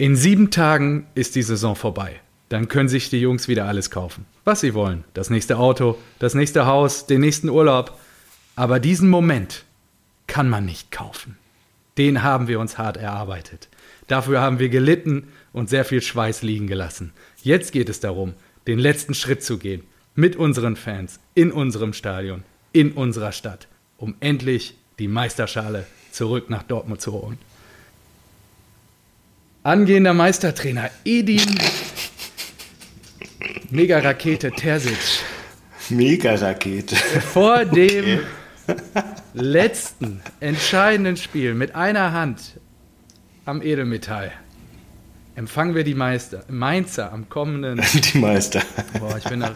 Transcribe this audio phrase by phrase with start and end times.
[0.00, 2.22] In sieben Tagen ist die Saison vorbei.
[2.48, 5.04] Dann können sich die Jungs wieder alles kaufen, was sie wollen.
[5.12, 8.00] Das nächste Auto, das nächste Haus, den nächsten Urlaub.
[8.56, 9.66] Aber diesen Moment
[10.26, 11.36] kann man nicht kaufen.
[11.98, 13.68] Den haben wir uns hart erarbeitet.
[14.06, 17.12] Dafür haben wir gelitten und sehr viel Schweiß liegen gelassen.
[17.42, 18.32] Jetzt geht es darum,
[18.66, 19.82] den letzten Schritt zu gehen.
[20.14, 22.42] Mit unseren Fans, in unserem Stadion,
[22.72, 27.36] in unserer Stadt, um endlich die Meisterschale zurück nach Dortmund zu holen.
[29.62, 31.54] Angehender Meistertrainer Edin
[33.68, 34.96] Mega-Rakete Terzic.
[35.90, 36.96] Mega-Rakete.
[36.96, 38.20] Vor dem
[39.34, 42.58] letzten entscheidenden Spiel mit einer Hand
[43.44, 44.32] am Edelmetall
[45.34, 47.82] empfangen wir die Meister, Mainzer am kommenden.
[48.14, 48.62] Die Meister.
[48.98, 49.54] Boah, ich bin da,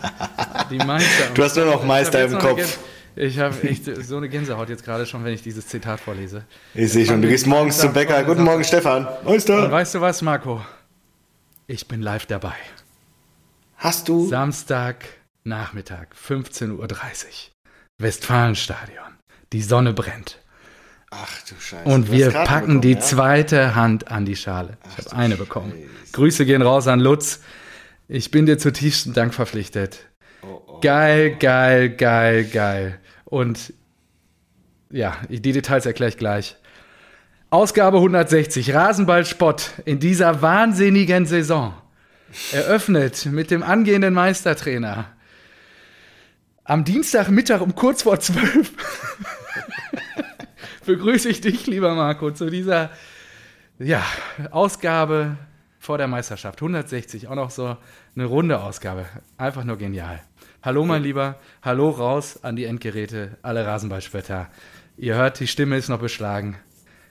[0.70, 1.30] die Meister.
[1.34, 2.78] Du hast nur noch Meister im Kopf.
[3.16, 6.44] Ich habe echt so eine Gänsehaut jetzt gerade schon, wenn ich dieses Zitat vorlese.
[6.74, 8.24] Ich sehe schon, du gehst morgens zum Bäcker.
[8.24, 9.06] Guten Morgen, Stefan.
[9.24, 9.64] Meister.
[9.64, 10.64] Und weißt du was, Marco?
[11.66, 12.54] Ich bin live dabei.
[13.76, 14.26] Hast du?
[14.26, 15.04] Samstag
[15.44, 16.88] Nachmittag, 15.30 Uhr.
[17.98, 19.04] Westfalenstadion.
[19.52, 20.40] Die Sonne brennt.
[21.10, 21.88] Ach du Scheiße.
[21.88, 23.00] Und wir packen bekommen, die ja?
[23.00, 24.78] zweite Hand an die Schale.
[24.88, 25.72] Ich habe eine bekommen.
[25.72, 26.12] Scheiße.
[26.12, 27.40] Grüße gehen raus an Lutz.
[28.08, 30.00] Ich bin dir zutiefst Dank verpflichtet.
[30.42, 33.00] Oh, oh, geil, geil, geil, geil.
[33.34, 33.72] Und
[34.90, 36.54] ja, die Details erkläre ich gleich.
[37.50, 41.74] Ausgabe 160, Rasenballspott in dieser wahnsinnigen Saison.
[42.52, 45.06] Eröffnet mit dem angehenden Meistertrainer.
[46.62, 48.70] Am Dienstagmittag um kurz vor zwölf
[50.86, 52.92] begrüße ich dich, lieber Marco, zu dieser
[53.80, 54.04] ja,
[54.52, 55.38] Ausgabe
[55.84, 56.60] vor der Meisterschaft.
[56.60, 57.76] 160, auch noch so
[58.16, 59.04] eine runde Ausgabe.
[59.36, 60.22] Einfach nur genial.
[60.62, 61.38] Hallo, mein Lieber.
[61.62, 64.48] Hallo raus an die Endgeräte, alle Rasenballspötter.
[64.96, 66.56] Ihr hört, die Stimme ist noch beschlagen.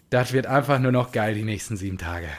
[0.09, 2.29] Das wird einfach nur noch geil die nächsten sieben Tage.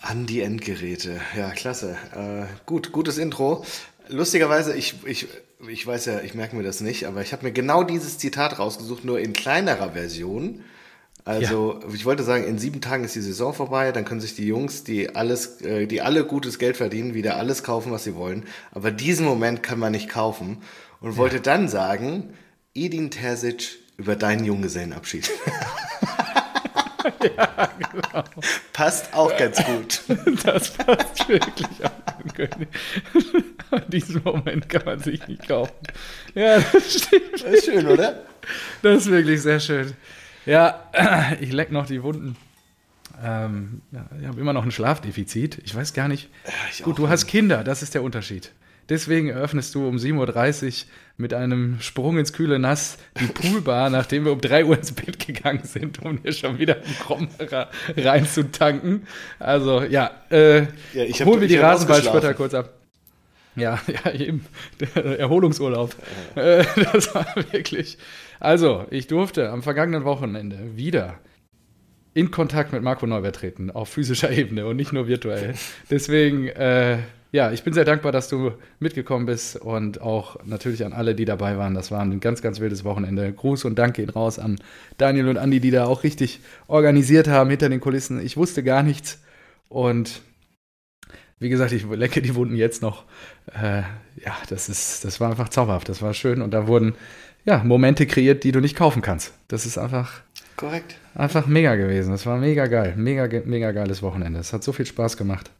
[0.00, 1.20] An die Endgeräte.
[1.36, 1.96] Ja, klasse.
[2.14, 3.64] Äh, gut, gutes Intro.
[4.08, 5.26] Lustigerweise, ich, ich,
[5.68, 8.60] ich weiß ja, ich merke mir das nicht, aber ich habe mir genau dieses Zitat
[8.60, 10.62] rausgesucht, nur in kleinerer Version.
[11.24, 11.94] Also, ja.
[11.94, 14.82] ich wollte sagen, in sieben Tagen ist die Saison vorbei, dann können sich die Jungs,
[14.82, 18.44] die alles, äh, die alle gutes Geld verdienen, wieder alles kaufen, was sie wollen.
[18.72, 20.58] Aber diesen Moment kann man nicht kaufen.
[21.00, 21.16] Und ja.
[21.16, 22.34] wollte dann sagen,
[22.74, 25.30] Edin Terzic über deinen Junggesellenabschied.
[27.36, 28.24] ja, genau.
[28.72, 30.00] Passt auch ganz gut.
[30.44, 31.90] Das passt wirklich auch.
[33.88, 35.72] Diesen Moment kann man sich nicht kaufen.
[36.34, 37.32] Ja, das stimmt.
[37.34, 38.22] Das ist schön, oder?
[38.82, 39.94] Das ist wirklich sehr schön.
[40.46, 40.88] Ja,
[41.40, 42.36] ich leck noch die Wunden.
[43.22, 45.58] Ähm, ja, ich habe immer noch ein Schlafdefizit.
[45.64, 46.28] Ich weiß gar nicht.
[46.44, 48.52] Ja, Gut, du hast Kinder, das ist der Unterschied.
[48.88, 54.24] Deswegen eröffnest du um 7.30 Uhr mit einem Sprung ins kühle Nass die Poolbar, nachdem
[54.24, 59.06] wir um 3 Uhr ins Bett gegangen sind, um hier schon wieder einen Krommerer reinzutanken.
[59.38, 62.81] Also, ja, äh, ja ich holen wir die Rasenballspötter kurz ab.
[63.56, 64.46] Ja, ja, eben.
[64.80, 65.94] Der Erholungsurlaub.
[66.36, 66.64] Ja.
[66.92, 67.98] Das war wirklich.
[68.40, 71.18] Also, ich durfte am vergangenen Wochenende wieder
[72.14, 75.54] in Kontakt mit Marco Neubert treten, auf physischer Ebene und nicht nur virtuell.
[75.90, 76.98] Deswegen, äh,
[77.30, 81.24] ja, ich bin sehr dankbar, dass du mitgekommen bist und auch natürlich an alle, die
[81.24, 81.74] dabei waren.
[81.74, 83.32] Das war ein ganz, ganz wildes Wochenende.
[83.32, 84.58] Gruß und Dank gehen raus an
[84.98, 88.22] Daniel und Andi, die da auch richtig organisiert haben hinter den Kulissen.
[88.22, 89.22] Ich wusste gar nichts
[89.70, 90.20] und
[91.42, 93.04] wie gesagt, ich lecke die Wunden jetzt noch.
[93.54, 93.82] Äh,
[94.24, 95.88] ja, das ist, das war einfach zauberhaft.
[95.88, 96.94] Das war schön und da wurden
[97.44, 99.34] ja Momente kreiert, die du nicht kaufen kannst.
[99.48, 100.22] Das ist einfach
[100.56, 100.96] korrekt.
[101.14, 102.10] Einfach mega gewesen.
[102.10, 104.40] Das war mega geil, mega, mega geiles Wochenende.
[104.40, 105.50] Es hat so viel Spaß gemacht.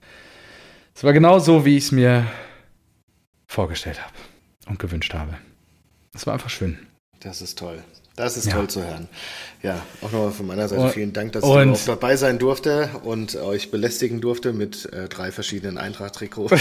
[0.95, 2.27] Es war genau so, wie ich es mir
[3.47, 4.15] vorgestellt habe
[4.67, 5.37] und gewünscht habe.
[6.15, 6.79] Es war einfach schön.
[7.21, 7.83] Das ist toll.
[8.17, 8.55] Das ist ja.
[8.55, 9.09] toll zu hören.
[9.63, 13.37] Ja, auch nochmal von meiner Seite vielen Dank, dass ich auch dabei sein durfte und
[13.37, 16.53] euch belästigen durfte mit äh, drei verschiedenen Eintracht-Trikots,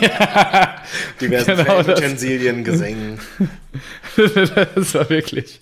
[0.00, 0.82] ja,
[1.20, 3.20] diversen genau Utensilien, Gesängen.
[4.74, 5.60] das war wirklich,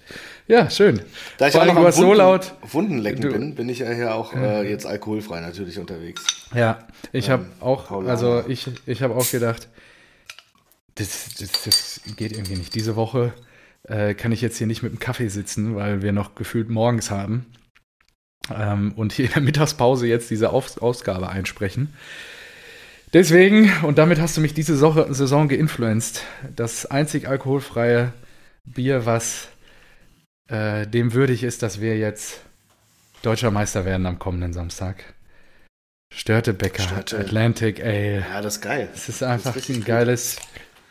[0.48, 1.03] ja, schön.
[1.37, 4.15] Da ich Vor auch noch Wunden, so laut Wundenlecken du, bin, bin ich ja hier
[4.15, 6.25] auch äh, jetzt alkoholfrei natürlich unterwegs.
[6.54, 9.68] Ja, ich ähm, habe auch, also ich, ich habe auch gedacht,
[10.95, 12.74] das, das, das geht irgendwie nicht.
[12.74, 13.34] Diese Woche
[13.88, 17.10] äh, kann ich jetzt hier nicht mit dem Kaffee sitzen, weil wir noch gefühlt morgens
[17.10, 17.46] haben.
[18.54, 21.92] Ähm, und hier in der Mittagspause jetzt diese Auf Ausgabe einsprechen.
[23.12, 26.24] Deswegen, und damit hast du mich diese Saison geinfluenced,
[26.54, 28.12] das einzig alkoholfreie
[28.66, 29.48] Bier, was
[30.48, 32.40] äh, dem würdig ist, dass wir jetzt
[33.22, 35.04] deutscher Meister werden am kommenden Samstag.
[36.12, 37.18] Störtebecker, Störte.
[37.18, 38.20] Atlantic Ale.
[38.30, 38.88] Ja, das ist geil.
[38.94, 40.38] Es ist einfach ist ein geiles,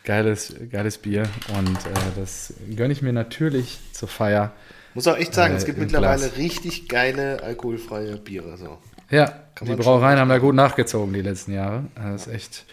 [0.08, 1.24] geiles, geiles Bier
[1.58, 4.52] und äh, das gönne ich mir natürlich zur Feier.
[4.94, 6.36] Muss auch echt sagen, äh, es gibt mittlerweile Glas.
[6.38, 8.56] richtig geile alkoholfreie Biere.
[8.56, 8.78] So.
[9.10, 11.84] Ja, die Brauereien haben da gut nachgezogen die letzten Jahre.
[11.94, 12.64] Das ist echt,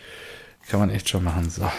[0.70, 1.50] kann man echt schon machen.
[1.50, 1.70] So.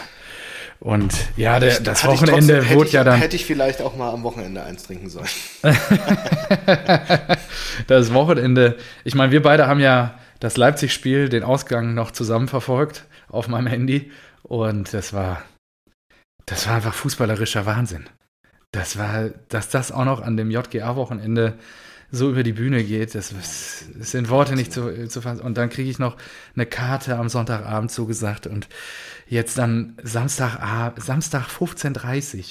[0.78, 3.18] Und ja, der, das Hatte ich Wochenende trotzdem- wurde hätte ja ich, dann.
[3.18, 5.26] Hätte ich vielleicht auch mal am Wochenende eins trinken sollen.
[7.86, 13.04] das Wochenende, ich meine, wir beide haben ja das Leipzig-Spiel, den Ausgang noch zusammen verfolgt
[13.28, 14.10] auf meinem Handy.
[14.48, 15.42] Und das war,
[16.46, 18.08] das war einfach fußballerischer Wahnsinn.
[18.72, 21.58] Das war, dass das auch noch an dem JGA-Wochenende
[22.12, 25.40] so über die Bühne geht, das, ist- sind Worte nicht zu, zu fassen.
[25.40, 26.16] Und dann kriege ich noch
[26.54, 28.68] eine Karte am Sonntagabend zugesagt und
[29.26, 32.44] jetzt dann Samstag, Samstag 15.30 Uhr.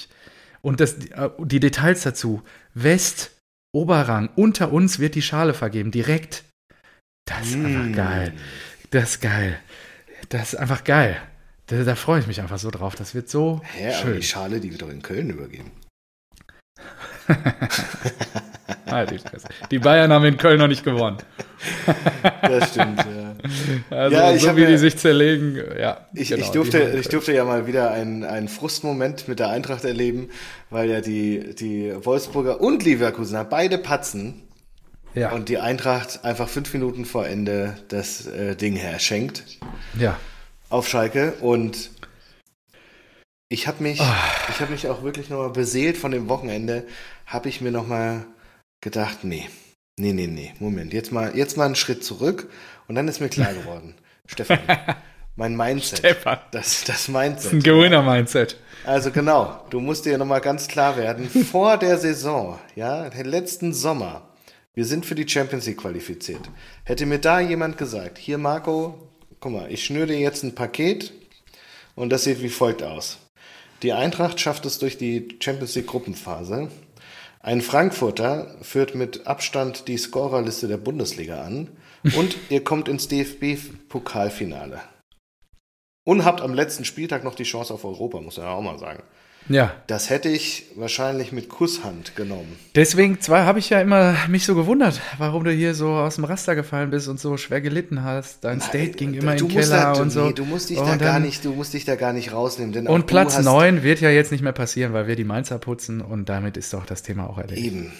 [0.60, 0.96] Und das,
[1.38, 2.42] die Details dazu.
[2.74, 3.30] West,
[3.72, 6.44] Oberrang, unter uns wird die Schale vergeben, direkt.
[7.26, 7.64] Das ist Mm.
[7.66, 8.32] einfach geil.
[8.90, 9.58] Das ist geil.
[10.28, 11.16] Das ist einfach geil.
[11.66, 12.94] Da, da freue ich mich einfach so drauf.
[12.94, 14.16] Das wird so Hä, aber schön.
[14.16, 15.72] die Schale, die wird doch in Köln übergeben.
[18.86, 19.48] Halt die Fresse.
[19.70, 21.18] Die Bayern haben in Köln noch nicht gewonnen.
[22.42, 23.34] Das stimmt, ja.
[23.90, 26.06] Also Ja, ich so wie ja- die sich zerlegen, ja.
[26.14, 29.84] Ich, genau, ich, durfte, ich durfte ja mal wieder einen, einen Frustmoment mit der Eintracht
[29.84, 30.28] erleben,
[30.70, 34.42] weil ja die, die Wolfsburger und Leverkusener beide patzen
[35.14, 39.44] ja, und die Eintracht einfach fünf Minuten vor Ende das äh, Ding herschenkt
[39.98, 40.16] ja.
[40.68, 41.90] Auf Schalke und
[43.48, 44.16] ich habe mich, Ah.
[44.50, 46.86] ich habe mich auch wirklich nochmal beseelt von dem Wochenende,
[47.26, 48.24] habe ich mir nochmal
[48.80, 49.48] gedacht, nee,
[49.98, 52.50] nee, nee, nee, Moment, jetzt mal, jetzt mal einen Schritt zurück
[52.88, 53.94] und dann ist mir klar geworden,
[54.26, 54.58] Stefan,
[55.36, 56.38] mein Mindset, Stefan.
[56.50, 58.56] das, das Das ist ein Mindset, Gewinner-Mindset.
[58.84, 63.72] also genau, du musst dir nochmal ganz klar werden, vor der Saison, ja, den letzten
[63.72, 64.28] Sommer,
[64.74, 66.50] wir sind für die Champions League qualifiziert.
[66.84, 69.05] Hätte mir da jemand gesagt, hier Marco,
[69.40, 71.12] guck mal, ich schnüre dir jetzt ein Paket
[71.94, 73.18] und das sieht wie folgt aus.
[73.82, 76.70] Die Eintracht schafft es durch die Champions League Gruppenphase.
[77.40, 81.68] Ein Frankfurter führt mit Abstand die Scorerliste der Bundesliga an
[82.16, 84.80] und ihr kommt ins DFB-Pokalfinale.
[86.04, 88.78] Und habt am letzten Spieltag noch die Chance auf Europa, muss man ja auch mal
[88.78, 89.02] sagen.
[89.48, 92.56] Ja, Das hätte ich wahrscheinlich mit Kusshand genommen.
[92.74, 96.24] deswegen zwar habe ich ja immer mich so gewundert, warum du hier so aus dem
[96.24, 98.42] Raster gefallen bist und so schwer gelitten hast.
[98.44, 100.26] Dein State ging immer in den Keller da, und so.
[100.26, 102.32] Nee, du musst dich Und da gar dann- nicht, du musst dich da gar nicht
[102.32, 102.86] rausnehmen.
[102.88, 106.00] Und Platz hast 9 wird ja jetzt nicht mehr passieren, weil wir die Mainzer putzen
[106.00, 107.66] und damit ist doch das Thema auch erledigt.
[107.66, 107.92] Eben.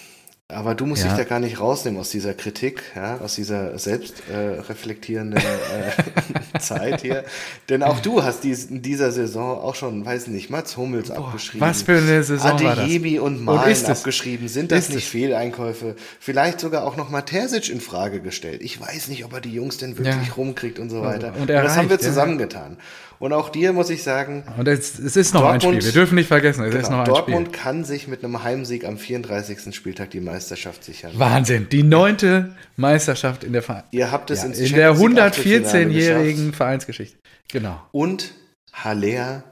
[0.48, 1.08] Aber du musst Ja.
[1.08, 4.62] dich da gar nicht rausnehmen aus dieser Kritik, ja, aus dieser selbst äh, äh,
[6.60, 7.24] Zeit hier.
[7.68, 11.66] Denn auch du hast dies, in dieser Saison auch schon, weiß nicht, Mats Hummels abgeschrieben.
[11.66, 12.78] was für eine Saison war das?
[12.84, 13.84] Adeyemi und Malen es?
[13.86, 14.46] abgeschrieben.
[14.46, 15.10] Sind das Ist nicht es?
[15.10, 15.96] Fehleinkäufe?
[16.20, 18.60] Vielleicht sogar auch noch mal Terzic in Frage gestellt.
[18.62, 20.34] Ich weiß nicht, ob er die Jungs denn wirklich Ja.
[20.34, 21.32] rumkriegt und so weiter.
[21.34, 22.76] Und Und das haben wir zusammengetan.
[23.18, 25.94] Und auch dir muss ich sagen, Und es, es ist noch ein Dortmund- Spiel.
[25.94, 27.58] Wir dürfen nicht vergessen, es ist Genau, noch ein Dortmund Spiel.
[27.60, 29.74] kann sich mit einem Heimsieg am 34.
[29.74, 31.12] Spieltag die Meisterschaft sichern.
[31.14, 31.68] Wahnsinn.
[31.70, 35.18] Die neunte Meisterschaft in der, Ver Ihr habt es ja, ins in der Champions League
[35.22, 36.56] Achtelfinale 114-jährigen geschafft.
[36.56, 37.18] Vereinsgeschichte.
[37.48, 37.80] Genau.
[37.92, 38.32] Und
[38.74, 39.44] Haller,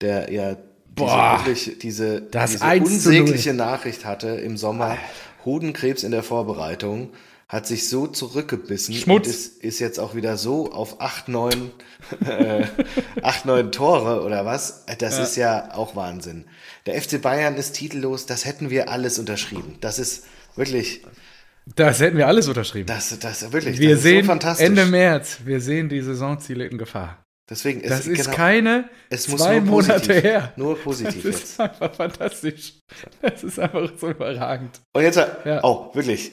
[0.00, 0.56] der ja
[0.94, 3.20] Boah, wirklich diese, das diese 1 zu 0.
[3.20, 4.96] unsägliche Nachricht hatte im Sommer,
[5.44, 7.10] Hodenkrebs in der Vorbereitung,
[7.48, 9.26] hat sich so zurückgebissen Schmutz.
[9.26, 11.70] und ist, ist jetzt auch wieder so auf 8, 9,
[12.26, 12.66] äh,
[13.22, 14.84] 8, 9 Tore oder was.
[14.98, 16.44] Das ist ja auch Wahnsinn.
[16.86, 19.76] Der FC Bayern ist titellos, das hätten wir alles unterschrieben.
[19.80, 20.24] Das ist
[20.56, 21.02] wirklich,
[21.74, 22.86] Das hätten wir alles unterschrieben.
[22.86, 24.62] das, das wirklich, wir das sehen so.
[24.62, 27.24] Ende März, wir sehen die Saisonziele in Gefahr.
[27.50, 30.52] Deswegen Das ist genau, keine es muss zwei nur Monate positiv, her.
[30.56, 31.42] Nur Das positiv jetzt.
[31.44, 32.74] ist einfach fantastisch.
[33.22, 34.80] Das ist einfach so überragend.
[34.92, 35.64] Und jetzt, Ja.
[35.64, 36.32] oh, wirklich.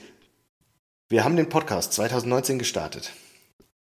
[1.10, 3.12] Wir haben den Podcast 2019 gestartet.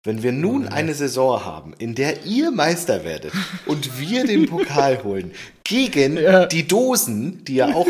[0.04, 3.32] Wenn wir nun eine Saison haben, in der ihr Meister werdet
[3.66, 5.32] und wir den Pokal holen,
[5.64, 6.46] gegen Ja.
[6.46, 7.88] die Dosen, die ja auch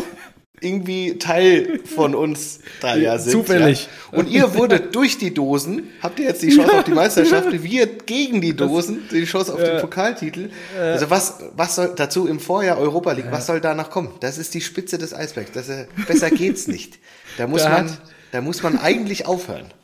[0.62, 3.32] irgendwie Teil von uns da ja sind.
[3.32, 3.88] Zufällig.
[4.12, 4.18] Ja.
[4.20, 7.86] Und ihr wurdet durch die Dosen, habt ihr jetzt die Chance auf die Meisterschaft, wir
[7.88, 10.50] gegen die Dosen, die Chance auf den Pokaltitel.
[10.78, 14.12] Also was, was soll dazu im Vorjahr Europa League, was soll danach kommen?
[14.22, 15.52] Das ist die Spitze des Eisbergs.
[15.54, 17.00] Das, äh, besser geht's nicht.
[17.38, 18.02] Da muss Da man, hat-
[18.32, 19.66] da muss man eigentlich aufhören.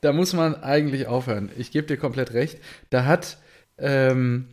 [0.00, 1.50] Da muss man eigentlich aufhören.
[1.56, 2.58] Ich gebe dir komplett recht.
[2.90, 3.38] Da hat
[3.78, 4.48] ähm,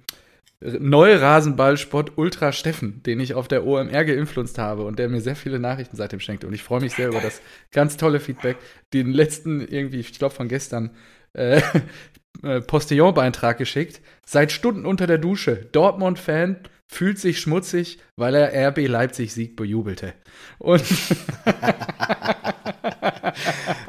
[0.62, 5.60] Neurasenballsport Ultra Steffen, den ich auf der OMR geinfluenced habe und der mir sehr viele
[5.60, 6.44] Nachrichten seitdem schenkt.
[6.44, 8.58] Und ich freue mich sehr über das ganz tolle Feedback.
[8.94, 10.92] Den letzten, irgendwie, ich glaube von gestern,
[11.34, 11.62] äh,
[12.44, 14.02] äh, Postillon-Beitrag geschickt.
[14.26, 15.68] Seit Stunden unter der Dusche.
[15.72, 16.58] Dortmund-Fan
[16.92, 20.14] fühlt sich schmutzig, weil er RB Leipzig-Sieg bejubelte.
[20.60, 20.84] Und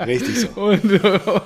[0.07, 0.49] Richtig so.
[0.61, 0.85] Und,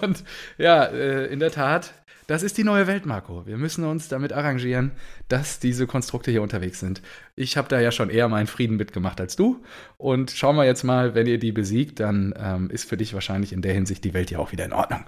[0.02, 0.24] und
[0.58, 1.94] ja, äh, in der Tat,
[2.26, 3.46] das ist die neue Welt, Marco.
[3.46, 4.92] Wir müssen uns damit arrangieren,
[5.28, 7.00] dass diese Konstrukte hier unterwegs sind.
[7.36, 9.62] Ich habe da ja schon eher meinen Frieden mitgemacht als du.
[9.96, 13.52] Und schauen wir jetzt mal, wenn ihr die besiegt, dann ähm, ist für dich wahrscheinlich
[13.52, 15.04] in der Hinsicht die Welt ja auch wieder in Ordnung.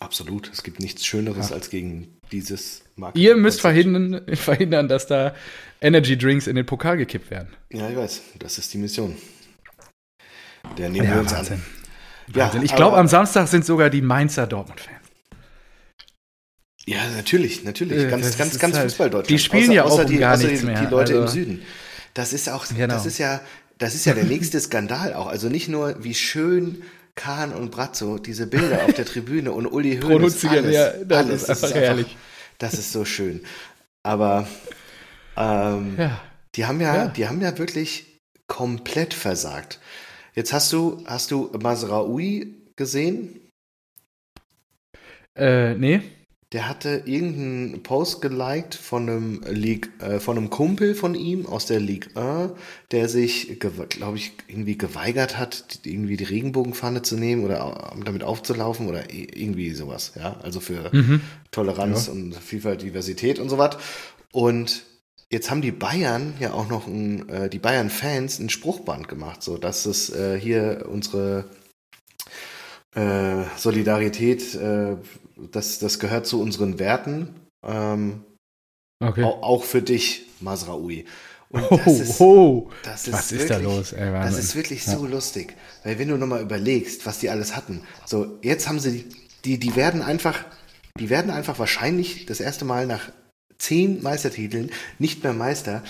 [0.00, 0.50] Absolut.
[0.52, 1.56] Es gibt nichts Schöneres ja.
[1.56, 3.22] als gegen dieses Marketing.
[3.22, 5.34] Ihr müsst verhindern, verhindern, dass da
[5.80, 7.48] Energy Drinks in den Pokal gekippt werden.
[7.70, 8.22] Ja, ich weiß.
[8.38, 9.16] Das ist die Mission.
[10.78, 11.56] Der nehmen ja, wir uns Wahnsinn.
[11.56, 12.34] an.
[12.34, 12.62] Ja, Wahnsinn.
[12.62, 14.98] Ich glaube, am Samstag sind sogar die Mainzer Dortmund-Fans.
[16.86, 18.04] Ja, natürlich, natürlich.
[18.04, 19.30] Äh, ganz, ganz, ganz halt, Fußball-Deutschland.
[19.30, 20.80] Die spielen außer, ja auch um die, gar nichts die, mehr.
[20.80, 21.62] Die Leute also, im Süden.
[22.14, 22.94] Das ist auch, genau.
[22.94, 23.40] das ist ja,
[23.78, 25.26] das ist ja der nächste Skandal auch.
[25.26, 26.82] Also nicht nur, wie schön
[27.14, 31.42] Kahn und Brazzo diese Bilder auf der Tribüne und Uli Hoeneß, alles, ja, das alles,
[31.42, 32.10] ist einfach ist einfach,
[32.58, 33.44] Das ist so schön.
[34.02, 34.48] Aber
[35.36, 36.20] ähm, ja.
[36.54, 39.78] die haben ja, ja, die haben ja wirklich komplett versagt.
[40.34, 43.40] Jetzt hast du, hast du Masraoui gesehen?
[45.34, 46.02] Äh, nee
[46.52, 51.64] der hatte irgendeinen Post geliked von einem League, äh, von einem Kumpel von ihm aus
[51.64, 52.52] der Ligue 1,
[52.90, 58.86] der sich, glaube ich, irgendwie geweigert hat, irgendwie die Regenbogenfahne zu nehmen oder damit aufzulaufen
[58.86, 61.22] oder irgendwie sowas, ja, also für mhm.
[61.50, 62.12] Toleranz ja.
[62.12, 63.78] und Vielfalt, Diversität und so was.
[64.30, 64.84] Und
[65.30, 69.56] jetzt haben die Bayern ja auch noch ein, äh, die Bayern-Fans ein Spruchband gemacht, so
[69.56, 71.46] dass es äh, hier unsere
[72.94, 74.96] äh, Solidarität äh,
[75.50, 77.34] das, das gehört zu unseren Werten.
[77.64, 78.24] Ähm,
[79.00, 79.24] okay.
[79.24, 81.04] auch, auch, für dich, Masraoui.
[81.50, 82.70] Und das oh, ist, oh.
[82.82, 83.92] Das ist was wirklich, ist da los?
[83.92, 85.54] Ey, das ist wirklich so lustig.
[85.84, 87.82] Weil wenn du nochmal überlegst, was die alles hatten.
[88.06, 89.04] So, jetzt haben sie,
[89.44, 90.44] die, die werden einfach,
[90.98, 93.12] die werden einfach wahrscheinlich das erste Mal nach
[93.58, 95.82] zehn Meistertiteln nicht mehr Meister.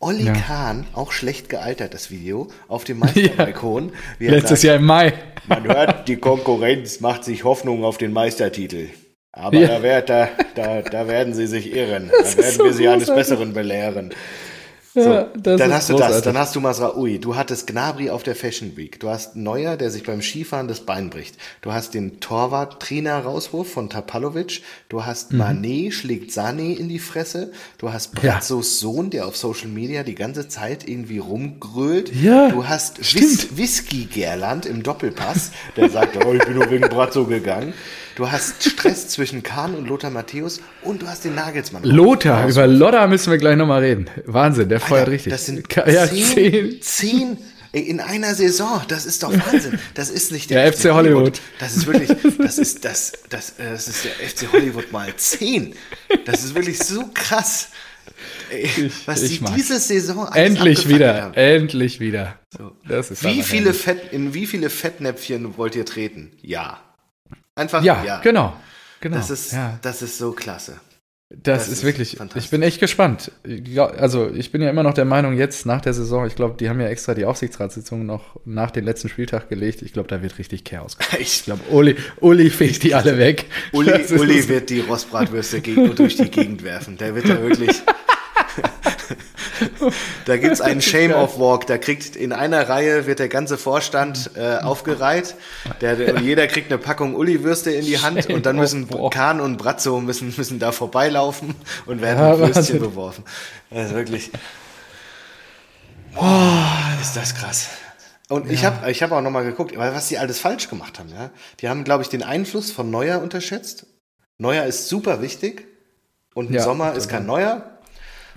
[0.00, 0.32] Olli ja.
[0.32, 3.92] Kahn, auch schlecht gealtert, das Video, auf dem Meisterbalkon.
[4.20, 4.30] Ja.
[4.30, 5.12] Letztes sagt, Jahr im Mai.
[5.48, 8.88] Man hört, die Konkurrenz macht sich Hoffnung auf den Meistertitel.
[9.32, 9.78] Aber ja.
[9.78, 12.10] da, da, da, da, werden sie sich irren.
[12.18, 14.14] Das da werden so wir sie eines Besseren belehren.
[15.02, 18.34] So, ja, dann hast du das, dann hast du Masraoui, du hattest Gnabry auf der
[18.34, 22.20] Fashion Week, du hast Neuer, der sich beim Skifahren das Bein bricht, du hast den
[22.20, 25.38] Torwart-Trainer-Rauswurf von Tapalovic, du hast mhm.
[25.38, 28.88] Manet schlägt Sané in die Fresse, du hast Brazzos ja.
[28.88, 34.06] Sohn, der auf Social Media die ganze Zeit irgendwie rumgrölt, ja, du hast Whis Whisky
[34.06, 37.74] Gerland im Doppelpass, der sagt, oh, ich bin nur wegen Brazzo gegangen.
[38.18, 41.84] Du hast Stress zwischen Kahn und Lothar Matthäus und du hast den Nagelsmann.
[41.84, 44.10] Lothar, über Lothar müssen wir gleich nochmal reden.
[44.26, 45.30] Wahnsinn, der feuert richtig.
[45.32, 47.38] Das sind ja, zehn, zehn
[47.70, 48.82] in einer Saison.
[48.88, 49.78] Das ist doch Wahnsinn.
[49.94, 51.14] Das ist nicht der, der FC, Hollywood.
[51.14, 51.40] Hollywood.
[51.60, 52.08] Das ist wirklich,
[52.38, 55.76] das ist das, das, äh, das ist der FC Hollywood mal zehn.
[56.24, 57.68] Das ist wirklich so krass.
[58.50, 61.34] Ey, was ich, die diese Saison endlich wieder, haben.
[61.34, 62.36] endlich wieder.
[62.50, 62.72] So.
[63.22, 66.32] wie viele Fett, in wie viele Fettnäpfchen wollt ihr treten?
[66.42, 66.80] Ja.
[67.58, 68.20] Einfach ja, ja.
[68.20, 68.54] genau.
[69.00, 69.16] genau.
[69.16, 69.78] Das ist, ja.
[69.82, 70.78] das ist so klasse.
[71.30, 73.32] Das, das ist, ist wirklich, ich bin echt gespannt.
[73.98, 76.70] Also, ich bin ja immer noch der Meinung, jetzt nach der Saison, ich glaube, die
[76.70, 79.82] haben ja extra die Aufsichtsratssitzung noch nach dem letzten Spieltag gelegt.
[79.82, 80.96] Ich glaube, da wird richtig Chaos.
[81.18, 83.46] Ich glaube, Uli, Uli fegt die alle weg.
[83.72, 86.96] Uli, Uli wird die Rostbratwürste durch die Gegend werfen.
[86.96, 87.82] Der wird da wirklich.
[90.26, 91.66] da gibt es einen Shame-of-Walk.
[91.66, 95.34] Da kriegt in einer Reihe wird der ganze Vorstand äh, aufgereiht.
[95.80, 99.56] Der, der, jeder kriegt eine Packung Uli-Würste in die Hand und dann müssen Kahn und
[99.56, 101.54] Brazzo müssen, müssen da vorbeilaufen
[101.86, 103.24] und werden ja, mit Würstchen beworfen.
[103.70, 104.30] Also wirklich.
[106.14, 106.66] Boah,
[107.00, 107.68] ist das krass.
[108.28, 108.52] Und ja.
[108.52, 111.08] ich habe ich hab auch nochmal geguckt, was die alles falsch gemacht haben.
[111.10, 111.30] Ja?
[111.60, 113.86] Die haben, glaube ich, den Einfluss von Neuer unterschätzt.
[114.38, 115.66] Neuer ist super wichtig
[116.34, 117.78] und ein ja, Sommer ist kein Neuer.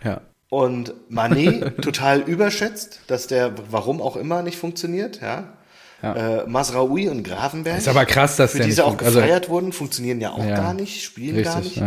[0.04, 0.22] Ja.
[0.52, 5.22] Und Manet total überschätzt, dass der, warum auch immer, nicht funktioniert.
[5.22, 5.54] Ja.
[6.04, 6.42] ja.
[6.42, 9.54] Äh, Masraoui und Gravenberg, ist aber krass, dass für die sie auch also gefeiert also,
[9.54, 11.78] wurden, funktionieren ja auch ja, gar nicht, spielen richtig, gar nicht.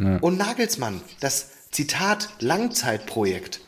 [0.00, 0.16] Ja.
[0.20, 3.60] Und Nagelsmann, das Zitat Langzeitprojekt.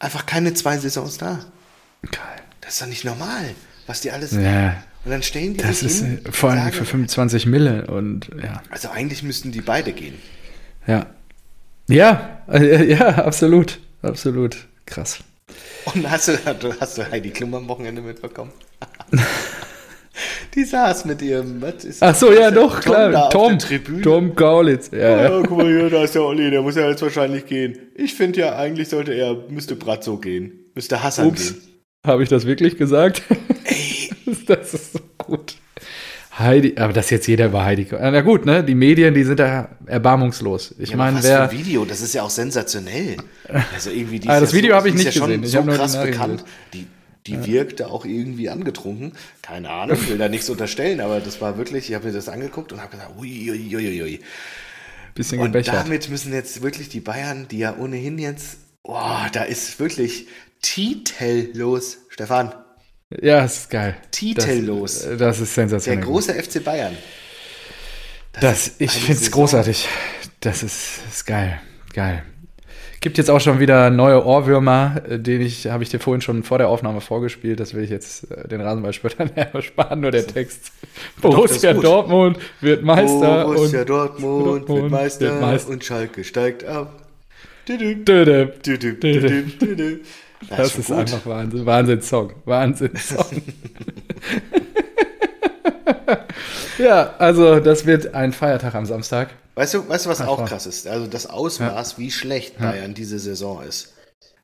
[0.00, 1.38] Einfach keine zwei Saisons da.
[2.02, 2.42] Geil.
[2.62, 3.54] Das ist doch nicht normal,
[3.86, 4.32] was die alles.
[4.32, 4.82] Ja.
[5.04, 8.60] Und dann stellen die Das ist hin vor allem für 25 Mille und ja.
[8.70, 10.14] Also eigentlich müssten die beide gehen.
[10.88, 11.06] Ja.
[11.88, 13.78] Ja, äh, ja, absolut.
[14.02, 14.56] Absolut.
[14.86, 15.18] Krass.
[15.86, 16.38] Und hast du,
[16.80, 18.52] hast du Heidi Klum am Wochenende mitbekommen?
[20.54, 21.62] Die saß mit ihrem.
[21.62, 23.30] Was ist Ach so, ja, doch, Tom klar.
[23.30, 23.58] Tom.
[24.02, 24.90] Tom Gaulitz.
[24.92, 25.22] Ja, ja.
[25.22, 27.78] ja, guck mal hier, da ist der Olli, der muss ja jetzt wahrscheinlich gehen.
[27.94, 30.70] Ich finde ja, eigentlich sollte er, müsste Brazzo gehen.
[30.74, 31.54] Müsste Hassan Ups.
[31.54, 31.62] gehen.
[32.06, 33.22] Habe ich das wirklich gesagt?
[33.64, 34.10] Ey.
[34.46, 35.54] das ist so gut.
[36.38, 37.88] Heidi, aber das jetzt jeder über Heidi.
[37.90, 38.62] Na gut, ne?
[38.62, 40.74] Die Medien, die sind da erbarmungslos.
[40.78, 41.48] Ich ja, meine, wer.
[41.48, 43.16] Für Video, das ist ja auch sensationell.
[43.74, 45.42] Also irgendwie die ah, das Video so, habe ich nicht ja gesehen.
[45.42, 46.44] Ich so krass bekannt.
[46.72, 46.86] Die,
[47.26, 47.46] die ja.
[47.46, 49.12] wirkte auch irgendwie angetrunken.
[49.42, 52.28] Keine Ahnung, ich will da nichts unterstellen, aber das war wirklich, ich habe mir das
[52.28, 53.76] angeguckt und habe gesagt, uiuiuiui.
[53.76, 54.20] Ui, ui.
[55.14, 55.74] Bisschen und gebechert.
[55.74, 60.28] damit müssen jetzt wirklich die Bayern, die ja ohnehin jetzt, boah, da ist wirklich
[60.62, 62.52] titellos, Stefan.
[63.10, 63.96] Ja, es ist geil.
[64.10, 65.02] Titellos.
[65.02, 66.00] Das, das, ist sensationell.
[66.00, 66.96] Der große FC Bayern.
[68.40, 69.88] Das, ich finde es großartig.
[70.40, 71.60] Das ist, ist geil.
[71.94, 72.22] Geil.
[73.00, 76.42] Gibt jetzt auch schon wieder neue Ohrwürmer, äh, den ich, habe ich dir vorhin schon
[76.42, 77.60] vor der Aufnahme vorgespielt.
[77.60, 80.72] Das will ich jetzt äh, den Rasenballspöttern ersparen, nur der Text.
[81.20, 83.44] Borussia Dortmund wird Meister.
[83.44, 87.02] Borussia und Dortmund, Dortmund wird, Meister wird Meister und Schalke steigt ab.
[90.48, 91.66] Das, das ist, einfach Wahnsinn.
[91.66, 92.32] Wahnsinn-Song.
[92.44, 93.42] Wahnsinn-Song.
[96.78, 99.30] ja, also das wird ein Feiertag am Samstag.
[99.56, 100.86] Weißt du, weißt du, was auch krass ist?
[100.86, 101.98] Also das Ausmaß, ja.
[101.98, 103.94] wie schlecht Bayern diese Saison ist.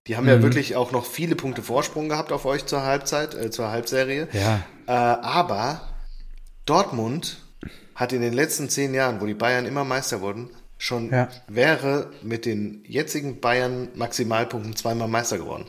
[0.06, 0.30] Die haben mhm.
[0.30, 4.28] ja wirklich auch noch viele Punkte Vorsprung gehabt auf euch zur Halbzeit, äh, zur Halbserie.
[4.32, 4.64] Ja.
[4.86, 5.80] Äh, aber
[6.66, 7.38] Dortmund
[7.94, 11.28] hat in den letzten zehn Jahren, wo die Bayern immer Meister wurden, schon ja.
[11.48, 15.66] wäre mit den jetzigen Bayern Maximalpunkten zweimal Meister geworden.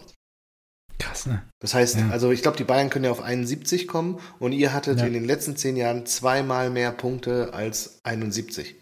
[0.97, 1.43] Krass, ne?
[1.59, 2.09] Das heißt, ja.
[2.09, 5.05] also ich glaube, die Bayern können ja auf 71 kommen und ihr hattet ja.
[5.05, 8.75] in den letzten zehn Jahren zweimal mehr Punkte als 71.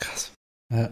[0.00, 0.32] Krass.
[0.72, 0.90] Ja,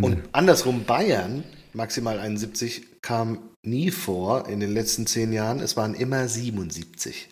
[0.00, 5.60] Und andersrum, Bayern, maximal 71, kam nie vor in den letzten zehn Jahren.
[5.60, 7.28] Es waren immer 77.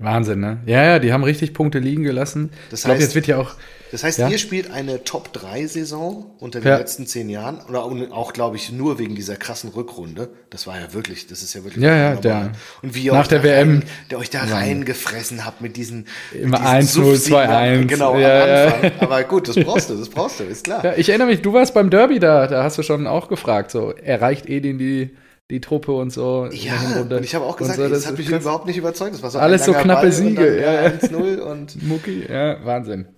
[0.00, 0.60] Wahnsinn, ne?
[0.66, 2.50] Ja, ja, die haben richtig Punkte liegen gelassen.
[2.70, 3.54] Das ich glaube, jetzt wird ja auch
[3.90, 4.28] das heißt, ja?
[4.28, 6.76] ihr spielt eine Top-3-Saison unter den ja.
[6.76, 7.58] letzten zehn Jahren.
[7.68, 10.28] Oder auch, glaube ich, nur wegen dieser krassen Rückrunde.
[10.50, 11.82] Das war ja wirklich, das ist ja wirklich.
[11.82, 12.52] Ja, ja, der,
[12.82, 13.68] Und wie ihr nach der WM.
[13.68, 16.06] Rein, der euch da reingefressen habt mit diesen.
[16.32, 17.86] Immer 1, 0, 2, 1.
[17.88, 18.92] Genau, ja, am Anfang.
[19.00, 20.84] Aber gut, das brauchst du, das brauchst du, ist klar.
[20.84, 23.72] Ja, ich erinnere mich, du warst beim Derby da, da hast du schon auch gefragt,
[23.72, 25.10] so, erreicht Edin die
[25.50, 26.48] die Truppe und so.
[26.52, 29.14] Ja, und ich habe auch gesagt, so, das, das hat mich überhaupt nicht überzeugt.
[29.14, 30.60] Das war so alles so knappe Ball Siege.
[30.60, 33.08] Ja, 1-0 und Mucki, ja, Wahnsinn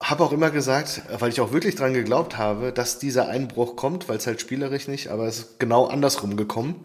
[0.00, 4.08] habe auch immer gesagt, weil ich auch wirklich dran geglaubt habe, dass dieser Einbruch kommt,
[4.08, 6.84] weil es halt spielerisch nicht, aber es ist genau andersrum gekommen.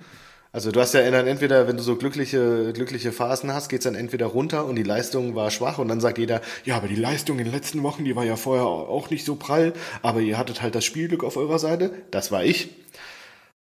[0.52, 3.96] Also du hast ja dann entweder, wenn du so glückliche, glückliche Phasen hast, geht's dann
[3.96, 7.40] entweder runter und die Leistung war schwach und dann sagt jeder, ja, aber die Leistung
[7.40, 10.62] in den letzten Wochen, die war ja vorher auch nicht so prall, aber ihr hattet
[10.62, 11.92] halt das Spielglück auf eurer Seite.
[12.12, 12.70] Das war ich.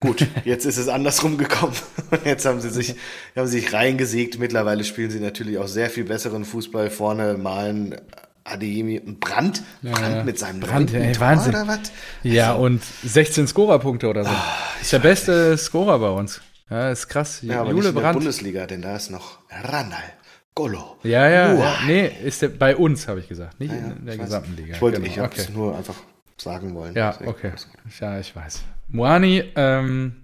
[0.04, 1.74] Gut, jetzt ist es andersrum gekommen.
[2.24, 2.94] Jetzt haben sie sich,
[3.34, 4.38] haben sich reingesägt.
[4.38, 7.96] Mittlerweile spielen sie natürlich auch sehr viel besseren Fußball vorne, malen
[8.44, 9.62] Adeyemi und Brandt.
[9.82, 11.54] Brandt ja, mit seinem Brandt, ey, Tor Wahnsinn.
[11.54, 11.80] oder was?
[12.22, 14.30] Ja, also, und 16 Scorerpunkte oder so.
[14.30, 15.64] Oh, ist der beste weiß.
[15.64, 16.40] Scorer bei uns.
[16.68, 17.40] Ja, ist krass.
[17.42, 20.12] Ja, aber Jule nicht in der Bundesliga, denn da ist noch Randall.
[20.54, 20.98] Golo.
[21.02, 21.76] Ja, ja, ja.
[21.86, 24.58] Nee, ist der, bei uns, habe ich gesagt, nicht ja, ja, in der gesamten weiß.
[24.58, 24.74] Liga.
[24.74, 25.12] Ich wollte, genau.
[25.12, 25.46] ich okay.
[25.52, 25.96] nur einfach
[26.36, 26.94] sagen wollen.
[26.94, 27.52] Ja, okay.
[28.00, 28.62] Ja, ich weiß.
[28.94, 30.14] Moani, ähm,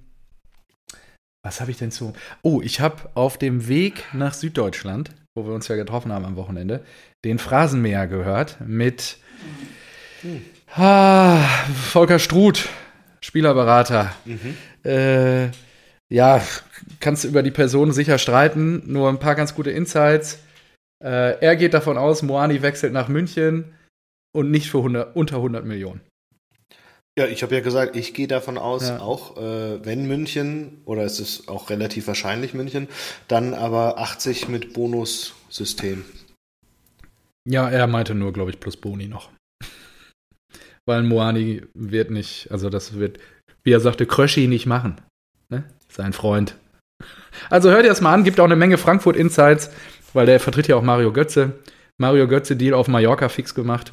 [1.42, 2.12] was habe ich denn zu?
[2.42, 6.37] Oh, ich habe auf dem Weg nach Süddeutschland, wo wir uns ja getroffen haben am
[6.37, 6.85] Wochenende,
[7.24, 9.18] den Phrasenmäher gehört mit
[10.72, 11.42] ah,
[11.74, 12.68] Volker Struth,
[13.20, 14.14] Spielerberater.
[14.24, 14.56] Mhm.
[14.85, 15.50] Äh,
[16.09, 16.40] ja,
[17.00, 20.38] kannst du über die Person sicher streiten, nur ein paar ganz gute Insights.
[21.02, 23.74] Äh, er geht davon aus, Moani wechselt nach München
[24.33, 26.02] und nicht für 100, unter 100 Millionen.
[27.18, 29.01] Ja, ich habe ja gesagt, ich gehe davon aus, ja.
[29.01, 32.88] auch äh, wenn München, oder es ist auch relativ wahrscheinlich München,
[33.29, 36.05] dann aber 80 mit Bonussystem.
[37.49, 39.31] Ja, er meinte nur, glaube ich, plus Boni noch.
[40.87, 43.18] Weil Moani wird nicht, also das wird,
[43.64, 45.01] wie er sagte, Kröschi nicht machen.
[45.49, 45.64] Ne?
[45.88, 46.55] Sein Freund.
[47.49, 49.70] Also hört ihr das mal an, gibt auch eine Menge Frankfurt Insights,
[50.12, 51.59] weil der vertritt ja auch Mario Götze.
[51.99, 53.92] Mario Götze Deal auf Mallorca fix gemacht.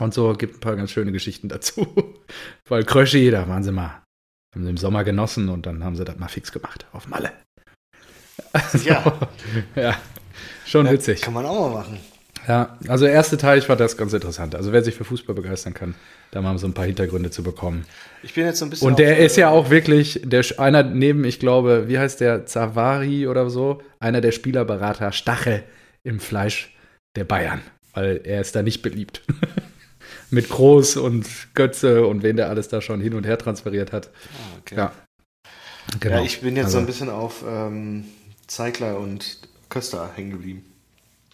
[0.00, 1.86] Und so gibt ein paar ganz schöne Geschichten dazu.
[2.68, 4.02] weil Kröschi, da waren sie mal,
[4.54, 7.32] haben sie im Sommer genossen und dann haben sie das mal fix gemacht auf Malle.
[8.52, 9.28] Also, ja.
[9.76, 9.96] ja,
[10.66, 11.20] schon ja, witzig.
[11.20, 11.98] Kann man auch mal machen.
[12.48, 14.54] Ja, also der erste Teil, ich fand das ganz interessant.
[14.54, 15.94] Also wer sich für Fußball begeistern kann,
[16.30, 17.84] da mal so ein paar Hintergründe zu bekommen.
[18.22, 18.88] Ich bin jetzt so ein bisschen.
[18.88, 23.28] Und der ist ja auch wirklich, der einer neben, ich glaube, wie heißt der, Zavari
[23.28, 25.62] oder so, einer der Spielerberater Stachel
[26.02, 26.74] im Fleisch
[27.14, 27.60] der Bayern,
[27.92, 29.22] weil er ist da nicht beliebt.
[30.30, 34.08] Mit Groß und Götze und wen der alles da schon hin und her transferiert hat.
[34.08, 34.76] Ah, okay.
[34.76, 34.92] Ja.
[35.98, 36.16] Genau.
[36.16, 36.78] Ja, ich bin jetzt also.
[36.78, 38.04] so ein bisschen auf ähm,
[38.46, 39.38] Zeigler und
[39.68, 40.64] Köster hängen geblieben.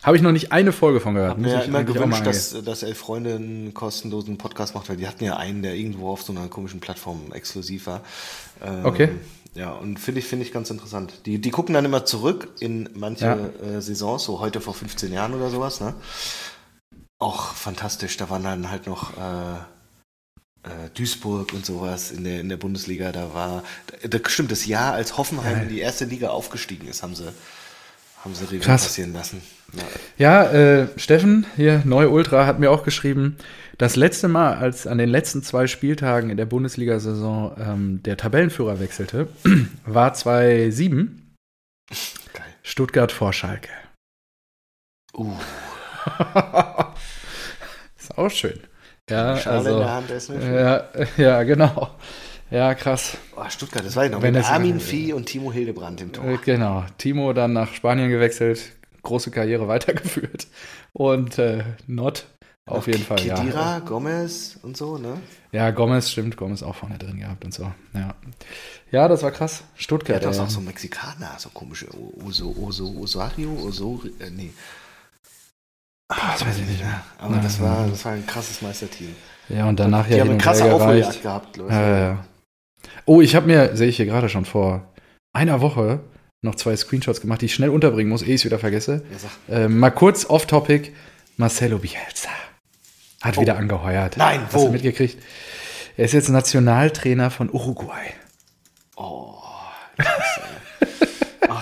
[0.03, 1.33] Habe ich noch nicht eine Folge von gehört.
[1.33, 5.09] Hab mir ja immer gewünscht, dass, dass Elf Freunde einen kostenlosen Podcast macht, weil die
[5.09, 8.03] hatten ja einen, der irgendwo auf so einer komischen Plattform exklusiv war.
[8.65, 9.09] Ähm, okay.
[9.55, 11.23] Ja, und finde ich, finde ich ganz interessant.
[11.25, 13.77] Die, die gucken dann immer zurück in manche ja.
[13.79, 15.95] äh, Saisons, so heute vor 15 Jahren oder sowas, ne?
[17.19, 18.17] Auch fantastisch.
[18.17, 19.55] Da waren dann halt noch äh,
[20.67, 23.13] äh, Duisburg und sowas in der, in der Bundesliga.
[23.13, 23.63] Da war,
[24.03, 25.63] da, stimmt, das Jahr, als Hoffenheim ja.
[25.63, 27.33] in die erste Liga aufgestiegen ist, haben sie
[28.27, 29.41] haben sie Revue passieren lassen.
[30.19, 33.37] Ja, ja äh, Steffen, hier, Neu Ultra, hat mir auch geschrieben,
[33.79, 38.81] das letzte Mal, als an den letzten zwei Spieltagen in der Bundesliga-Saison ähm, der Tabellenführer
[38.81, 39.29] wechselte,
[39.87, 41.09] war 2-7.
[42.63, 43.71] Stuttgart vor Schalke.
[45.15, 45.37] Uh.
[48.17, 48.59] Auch schön.
[49.09, 50.55] Ja, Schale also, in der Hand essen.
[50.55, 50.85] ja,
[51.17, 51.91] ja, genau.
[52.51, 53.17] Ja, krass.
[53.37, 54.23] Oh, Stuttgart, das war ich noch.
[54.23, 56.25] Wenn mit das- Armin Vieh und Timo Hildebrand im Tor.
[56.25, 56.85] Äh, Genau.
[56.99, 60.47] Timo dann nach Spanien gewechselt, große Karriere weitergeführt.
[60.93, 62.27] Und äh, Not
[62.67, 63.37] auf jeden Fall, ja.
[63.37, 65.19] Kedira, Gomez und so, ne?
[65.53, 67.71] Ja, Gomez, stimmt, Gomez auch vorne drin gehabt und so.
[67.95, 68.15] Ja,
[68.91, 69.63] ja das war krass.
[69.77, 70.17] Stuttgart.
[70.17, 70.41] hat doch ey.
[70.45, 71.87] auch so Mexikaner, so komische
[72.25, 74.53] Oso, Oso, Osario, Oso, äh, nee.
[76.09, 77.03] Ah, das weiß ich nicht mehr.
[77.19, 79.15] Aber das war, das war ein krasses Meisterteam.
[79.49, 81.73] Ja, und danach Die ja haben hin eine krasse Aufholjagd gehabt, Leute.
[81.75, 82.25] Ja, ja.
[83.05, 84.93] Oh, ich habe mir, sehe ich hier gerade schon vor
[85.33, 86.01] einer Woche
[86.43, 89.05] noch zwei Screenshots gemacht, die ich schnell unterbringen muss, ehe ich es wieder vergesse.
[89.49, 89.57] Ja.
[89.65, 90.93] Äh, mal kurz off-topic.
[91.37, 92.31] Marcelo Bielsa
[93.23, 93.41] hat Oh.
[93.41, 94.17] wieder angeheuert.
[94.17, 94.67] Nein, Hast wo?
[94.67, 95.21] du mitgekriegt?
[95.97, 98.13] Er ist jetzt Nationaltrainer von Uruguay.
[98.97, 99.35] Oh,
[99.99, 100.41] krass.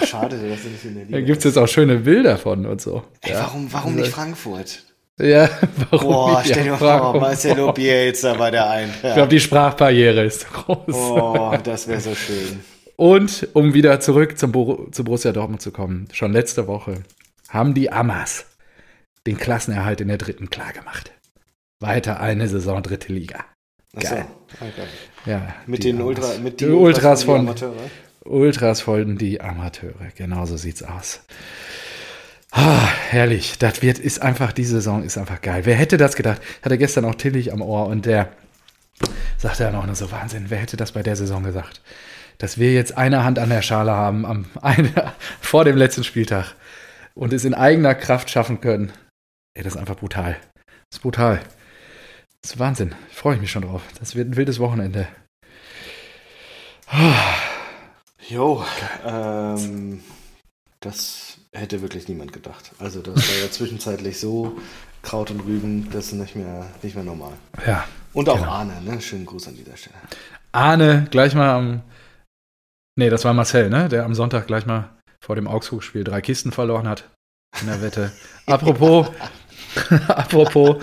[0.01, 2.37] Ach, schade, dass er nicht in der Liga Da gibt es jetzt auch schöne Bilder
[2.39, 3.05] von und so.
[3.23, 3.41] Ey, ja.
[3.41, 4.83] warum, warum nicht Frankfurt?
[5.21, 5.49] Ja,
[5.91, 6.51] warum Boah, nicht?
[6.51, 7.21] stell dir Ja, mal vor?
[7.21, 8.91] Marcelo Bielsa war der ein.
[8.91, 10.95] Ich glaube, die Sprachbarriere ist groß.
[10.95, 12.61] Oh, das wäre so schön.
[12.97, 17.03] Und um wieder zurück zum Bor zu Borussia Dortmund zu kommen, schon letzte Woche
[17.49, 18.47] haben die Amas
[19.27, 21.13] den Klassenerhalt in der dritten klargemacht.
[21.81, 23.45] Weiter eine Saison dritte Liga.
[23.99, 24.27] Geil.
[24.61, 24.87] okay.
[25.27, 26.01] Ja, Mit den.
[26.03, 27.55] Ultra, mit die Ultras die von.
[28.25, 30.09] Ultras folgen die Amateure.
[30.17, 31.21] Genau so sieht's aus.
[32.51, 33.59] Ah, herrlich.
[33.59, 35.63] Das wird, ist einfach, die Saison ist einfach geil.
[35.67, 36.41] Wer hätte das gedacht?
[36.63, 38.29] Hatte gestern auch Tillich am Ohr und der
[39.39, 40.47] sagte dann auch nur so Wahnsinn.
[40.49, 41.83] Wer hätte das bei der Saison gesagt?
[42.39, 46.55] Dass wir jetzt eine Hand an der Schale haben am, eine, vor dem letzten Spieltag
[47.15, 48.93] und es in eigener Kraft schaffen können.
[49.55, 50.37] Ey, das ist einfach brutal.
[50.91, 51.41] Das ist brutal.
[52.43, 52.95] Das ist Wahnsinn.
[53.11, 53.83] Ich freue mich schon drauf.
[53.99, 55.09] Das wird ein wildes Wochenende.
[58.29, 58.65] Jo,
[59.05, 60.03] ähm,
[60.81, 62.73] das hätte wirklich niemand gedacht.
[62.79, 64.59] Also das war ja zwischenzeitlich so
[65.03, 67.33] Kraut und Rüben, das ist nicht mehr, nicht mehr normal.
[67.67, 67.85] Ja.
[68.13, 68.51] Und auch Genau.
[68.51, 69.01] Arne, ne?
[69.01, 69.97] Schönen Gruß an dieser Stelle.
[70.53, 71.83] Arne gleich mal am.
[72.97, 73.89] Nee, das war Marcel, ne?
[73.89, 77.11] Der am Sonntag gleich mal vor dem Augsburg-Spiel drei Kisten verloren hat
[77.61, 78.13] in der Wette.
[78.47, 79.11] Apropos,
[80.09, 80.83] apropos,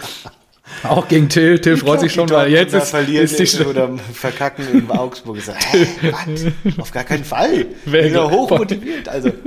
[0.84, 1.60] auch gegen Till.
[1.60, 5.38] Till freut sich schon, weil jetzt ist, verlieren ist die Sch- oder verkacken in Augsburg.
[5.38, 6.78] Ich sag, hä, was?
[6.80, 7.66] Auf gar keinen Fall.
[7.86, 9.08] Wer glaubt- hochmotiviert.
[9.10, 9.32] Also,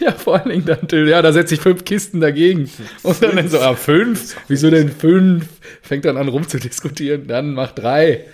[0.00, 1.08] Ja, vor allen Dingen dann Till.
[1.08, 2.70] Ja, da setze ich fünf Kisten dagegen.
[3.02, 4.36] Und dann, dann so, ah, fünf?
[4.48, 5.46] Wieso denn fünf?
[5.82, 7.26] Fängt dann an rumzudiskutieren.
[7.26, 8.24] Dann mach drei.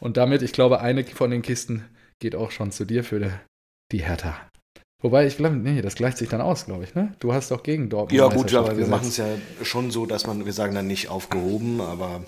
[0.00, 1.84] Und damit, ich glaube, eine von den Kisten
[2.18, 3.30] geht auch schon zu dir für
[3.92, 4.36] die Hertha.
[5.02, 7.14] Wobei, ich glaube, nee, das gleicht sich dann aus, glaube ich, ne?
[7.20, 8.12] Du hast doch gegen Dortmund.
[8.18, 9.26] ja gut, aber wir machen es ja
[9.62, 12.22] schon so, dass man, wir sagen dann nicht aufgehoben, aber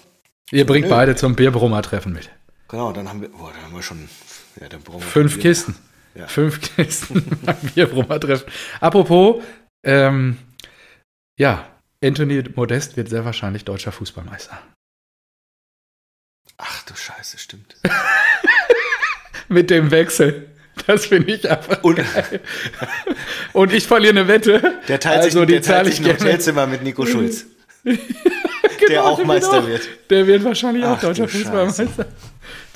[0.50, 0.90] Ihr bringt Nö.
[0.90, 2.30] beide zum Bierbrummer-Treffen mit.
[2.68, 4.08] genau, dann haben wir, boah, dann haben wir schon,
[4.60, 5.42] ja, dann brauchen wir Fünf Bier.
[5.42, 5.74] Kisten.
[6.14, 6.26] Ja.
[6.26, 8.50] Fünf Kisten beim Bierbrummer-Treffen.
[8.80, 9.42] Apropos,
[9.84, 10.38] ähm,
[11.38, 11.66] ja,
[12.04, 14.58] Anthony Modest wird sehr wahrscheinlich deutscher Fußballmeister.
[16.58, 17.76] Ach du Scheiße, stimmt.
[19.48, 20.51] Mit dem Wechsel.
[20.86, 22.00] Das finde ich einfach Und-.
[23.52, 24.80] Und ich verliere eine Wette.
[24.88, 26.20] Der teilt also sich, die der teilt ich sich ein gerne.
[26.20, 27.44] Hotelzimmer mit Nico Schulz,
[27.84, 27.96] der
[28.88, 29.82] Genau, auch der Meister auch- wird.
[30.10, 31.44] Der wird wahrscheinlich auch Ach deutscher du Scheiße.
[31.44, 32.06] Fußballmeister.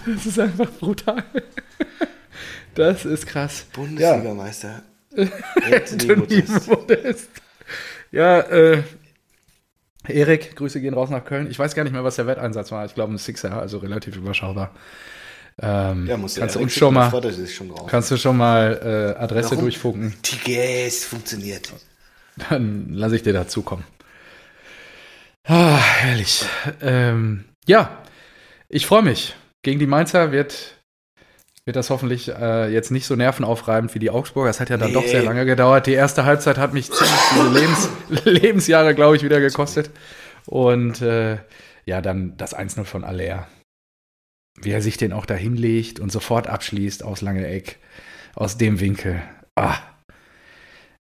[0.07, 1.25] Das ist einfach brutal.
[2.75, 3.67] Das ist krass.
[3.73, 4.83] Bundesligameister.
[5.17, 6.45] Anthony Anthony.
[6.67, 7.31] Modest.
[8.13, 8.83] Ja, äh,
[10.07, 11.49] Erik, Grüße gehen raus nach Köln.
[11.51, 12.85] Ich weiß gar nicht mehr, was der Wetteinsatz war.
[12.85, 14.73] Ich glaube, ein Sixer, also relativ überschaubar.
[15.63, 17.11] Ähm, Ja, kannst du uns schon mal,
[17.87, 19.65] kannst du schon mal äh, Adresse Warum?
[19.65, 20.15] durchfunken?
[20.23, 21.73] TGS funktioniert.
[22.51, 23.85] Dann lasse ich dir dazukommen.
[25.45, 26.45] Ah, herrlich.
[26.83, 28.03] Ähm, ja,
[28.69, 29.35] ich freue mich.
[29.63, 30.75] Gegen die Mainzer wird,
[31.65, 34.51] wird das hoffentlich äh, jetzt nicht so nervenaufreibend wie die Augsburger.
[34.51, 34.95] Es hat ja dann Nee.
[34.95, 35.87] doch sehr lange gedauert.
[35.87, 37.89] Die erste Halbzeit hat mich ziemlich viele Lebens
[38.25, 39.91] Lebensjahre, glaube ich, wieder gekostet.
[40.47, 41.39] Und äh,
[41.87, 43.47] ja, dann das 1-0 von Aller.
[44.61, 47.79] Wie er sich den auch da hinlegt und sofort abschließt aus lange Eck,
[48.35, 49.23] aus dem Winkel.
[49.55, 49.77] Ah.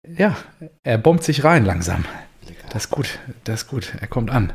[0.07, 0.35] Ja,
[0.83, 2.05] er bombt sich rein langsam.
[2.47, 2.67] Lecker.
[2.71, 3.93] Das ist gut, das ist gut.
[3.99, 4.53] Er kommt an.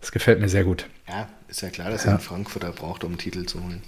[0.00, 0.86] Das gefällt mir sehr gut.
[1.08, 2.10] ja, ist ja klar, dass Ja.
[2.10, 3.82] er einen Frankfurter braucht, um einen Titel zu holen.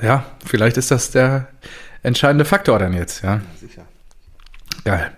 [0.00, 1.48] Ja, vielleicht ist das der
[2.02, 3.34] entscheidende Faktor dann jetzt, ja.
[3.36, 3.84] Ja, sicher.
[4.84, 5.10] Geil.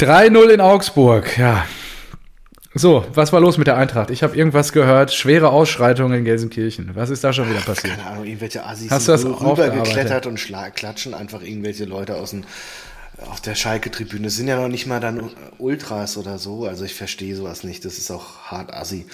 [0.00, 1.66] 3-0 in Augsburg, ja.
[2.74, 4.10] So, was war los mit der Eintracht?
[4.10, 6.90] Ich habe irgendwas gehört, schwere Ausschreitungen in Gelsenkirchen.
[6.94, 7.96] Was ist da schon wieder passiert?
[7.96, 12.44] Keine Ahnung, irgendwelche Assis Hast du das rübergeklettert und klatschen einfach irgendwelche Leute aus dem,
[13.30, 14.26] auf der Schalke-Tribüne.
[14.26, 16.66] Es sind ja noch nicht mal dann Ultras oder so.
[16.66, 17.86] Also ich verstehe sowas nicht.
[17.86, 19.06] Das ist auch hart assi.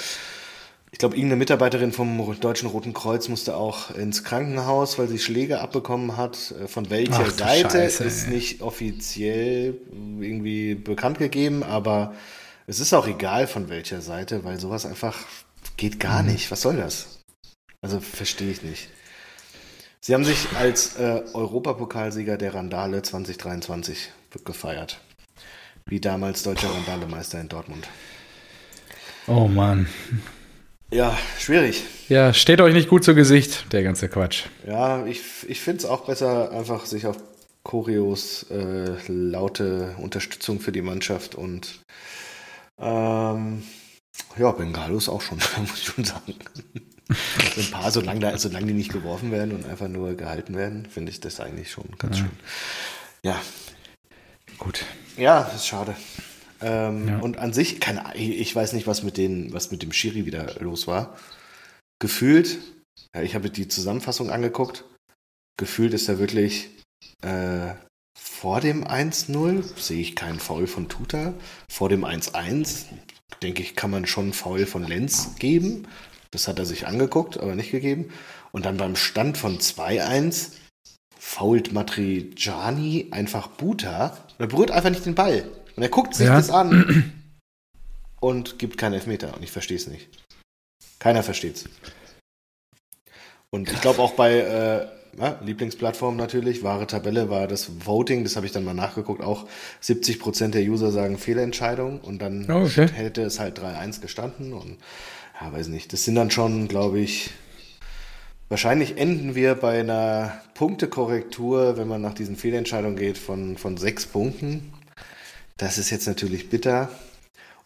[0.91, 5.61] Ich glaube, irgendeine Mitarbeiterin vom Deutschen Roten Kreuz musste auch ins Krankenhaus, weil sie Schläge
[5.61, 6.55] abbekommen hat.
[6.63, 9.75] Äh, Von welcher Ach Seite Scheiße, ist nicht offiziell
[10.21, 12.15] irgendwie bekannt gegeben, aber
[12.67, 15.19] Es ist auch egal von welcher Seite, weil sowas einfach
[15.77, 16.33] geht gar Mhm.
[16.33, 16.51] nicht.
[16.51, 17.21] Was soll das?
[17.83, 18.89] Also verstehe ich nicht.
[20.01, 24.11] Sie haben sich als äh, Europapokalsieger der Randale 2023
[24.45, 25.01] gefeiert.
[25.87, 27.87] Wie damals deutscher Randalemeister in Dortmund.
[29.27, 29.87] Oh Mann.
[30.91, 31.83] Ja, schwierig.
[32.09, 34.45] Ja, steht euch nicht gut zu Gesicht, der ganze Quatsch.
[34.67, 37.17] Ja, ich, ich finde es auch besser, einfach sich auf
[37.63, 41.81] Choreos äh, laute Unterstützung für die Mannschaft und
[42.81, 43.63] ähm,
[44.37, 46.35] ja, Bengalos auch schon, muss ich schon sagen.
[47.55, 50.87] so ein paar, solange, da, solange die nicht geworfen werden und einfach nur gehalten werden,
[50.87, 52.31] finde ich das eigentlich schon ganz schön.
[53.25, 53.41] Ja,
[54.59, 54.85] Gut.
[55.17, 55.97] ja, ist schade.
[56.61, 57.19] Ähm, Ja.
[57.19, 60.55] Und an sich, keine, ich weiß nicht, was mit, den, was mit dem Schiri wieder
[60.61, 61.17] los war.
[62.01, 62.59] Gefühlt,
[63.15, 64.85] ja, ich habe die Zusammenfassung angeguckt,
[65.59, 66.71] gefühlt ist er wirklich
[67.23, 67.75] äh,
[68.17, 71.35] vor dem 1-0, sehe ich keinen Foul von Tuta.
[71.69, 72.85] Vor dem 1-1,
[73.43, 75.87] denke ich, kann man schon Foul von Lenz geben.
[76.31, 78.13] Das hat er sich angeguckt, aber nicht gegeben.
[78.53, 80.53] Und dann beim Stand von 2-1
[81.19, 85.49] fault Matriciani einfach Buta und er berührt einfach nicht den Ball.
[85.75, 86.37] Und er guckt sich Ja.
[86.37, 87.13] das an
[88.21, 89.35] und gibt keinen Elfmeter.
[89.35, 90.09] Und ich verstehe es nicht.
[90.99, 91.65] Keiner versteht's.
[93.51, 98.37] Und ich glaube auch bei äh, ja, Lieblingsplattform natürlich, wahre Tabelle war das Voting, das
[98.37, 99.47] habe ich dann mal nachgeguckt, auch
[99.83, 102.89] 70% der User sagen Fehlentscheidung und dann Oh, okay.
[102.93, 104.79] hätte es halt 3-1 gestanden und
[105.41, 107.31] ja, weiß nicht, das sind dann schon, glaube ich,
[108.49, 114.07] wahrscheinlich enden wir bei einer Punktekorrektur, wenn man nach diesen Fehlentscheidungen geht, von, von sechs
[114.07, 114.73] Punkten.
[115.57, 116.89] Das ist jetzt natürlich bitter.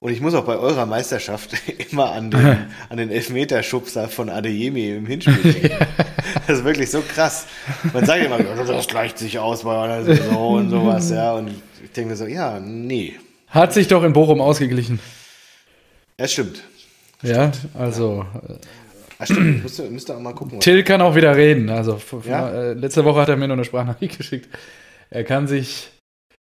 [0.00, 1.54] Und ich muss auch bei eurer Meisterschaft
[1.90, 5.86] immer an den, an den Elfmeterschubser von Adeyemi im Hinspiel denken.
[6.48, 7.46] Das ist wirklich so krass.
[7.92, 11.34] Man sagt immer, ja, das gleicht sich aus bei einer Saison und sowas, ja.
[11.34, 11.50] Und
[11.84, 13.14] ich denke mir so, ja, nee.
[13.48, 14.98] Hat sich doch in Bochum ausgeglichen.
[16.16, 16.62] Es stimmt.
[17.22, 18.54] Ja, also äh,
[19.20, 19.62] Ah, stimmt.
[19.64, 20.60] Müsst ihr, müsst ihr auch mal gucken.
[20.60, 21.68] Till kann auch wieder reden.
[21.70, 22.48] Also Ja?
[22.50, 24.48] äh, letzte Woche hat er mir nur eine Sprachnachricht geschickt.
[25.10, 25.90] Er kann sich,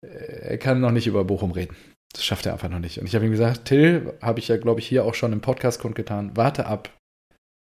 [0.05, 0.09] äh,
[0.51, 1.77] er kann noch nicht über Bochum reden.
[2.12, 2.98] Das schafft er einfach noch nicht.
[2.98, 5.40] Und ich habe ihm gesagt, Till, habe ich ja, glaube ich, hier auch schon im
[5.40, 6.90] Podcast kundgetan, warte ab.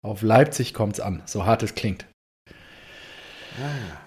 [0.02, 2.06] Auf Leipzig kommt's an, so hart es klingt.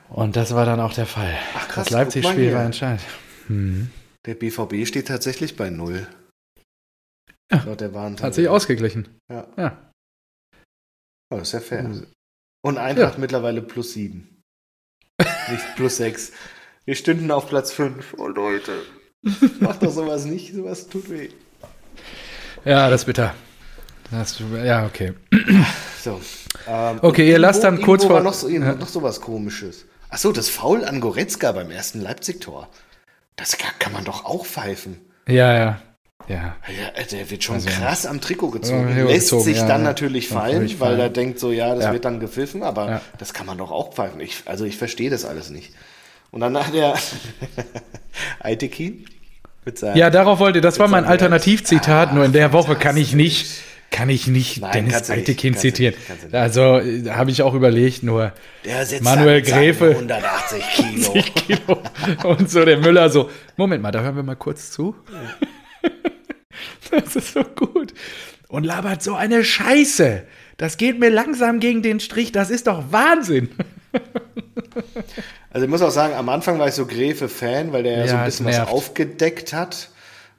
[0.10, 1.38] Und das war dann auch der Fall.
[1.56, 3.02] Ach, krass, das Leipzig-Spiel war entscheidend.
[3.48, 3.92] Mhm.
[4.26, 6.08] Der BVB steht tatsächlich bei null.
[7.52, 7.64] Ja.
[7.64, 7.94] Laut der.
[7.94, 9.08] Hat sich ausgeglichen.
[9.32, 9.48] Ja.
[9.58, 9.92] Ja.
[11.32, 11.84] Oh, das ist ja fair.
[11.84, 12.08] Mhm.
[12.62, 14.42] Und Eintracht mittlerweile plus sieben.
[15.50, 16.32] Nicht plus sechs.
[16.86, 18.16] Wir stünden auf Platz fünf.
[18.18, 18.82] Oh Leute.
[19.60, 20.54] Macht doch sowas nicht.
[20.54, 21.30] Sowas tut weh.
[22.66, 23.34] Ja, das ist bitter.
[24.12, 25.14] Das, ja, okay.
[26.04, 26.20] So.
[26.68, 28.74] Ähm, Okay, ihr lasst dann kurz irgendwo war vor- noch, so, Ja.
[28.76, 29.86] noch so was komisches.
[30.10, 32.68] Achso, das Foul an Goretzka beim ersten Leipzig-Tor.
[33.36, 34.98] Das kann, man doch auch pfeifen.
[35.28, 35.82] Ja, ja.
[36.28, 36.56] Ja.
[36.68, 38.90] Ja, der wird schon Also, krass am Trikot gezogen.
[38.96, 41.00] Ja, Lässt gezogen, sich ja, dann natürlich fallen, natürlich weil fallen.
[41.00, 44.20] er denkt so, ja, das wird dann gepfiffen, aber das kann man doch auch pfeifen.
[44.20, 45.74] Ich, also ich verstehe das alles nicht.
[46.32, 46.94] Und dann hat der
[48.40, 49.06] Aitekin
[49.66, 52.14] mit seinem Ja, darauf wollte, das war mein Alternativzitat, Ernst.
[52.16, 55.56] nur in der Ah, Woche kann ich nicht, kann ich nicht Nein, Dennis du zitieren.
[55.56, 56.34] nicht.
[56.34, 58.34] Also äh, habe ich auch überlegt, nur
[58.66, 59.90] der sitzt Manuel Gräfe.
[59.92, 61.12] 180 Kilo.
[61.14, 61.82] 10 Kilo.
[62.24, 64.96] Und so der Müller so, Moment mal, da hören wir mal kurz zu.
[66.92, 67.94] Das ist so gut.
[68.48, 70.24] Und labert so eine Scheiße.
[70.58, 72.32] Das geht mir langsam gegen den Strich.
[72.32, 73.50] Das ist doch Wahnsinn.
[75.52, 78.16] Also ich muss auch sagen, am Anfang war ich so Gräfe-Fan, weil der ja, so
[78.18, 79.90] ein bisschen was aufgedeckt hat.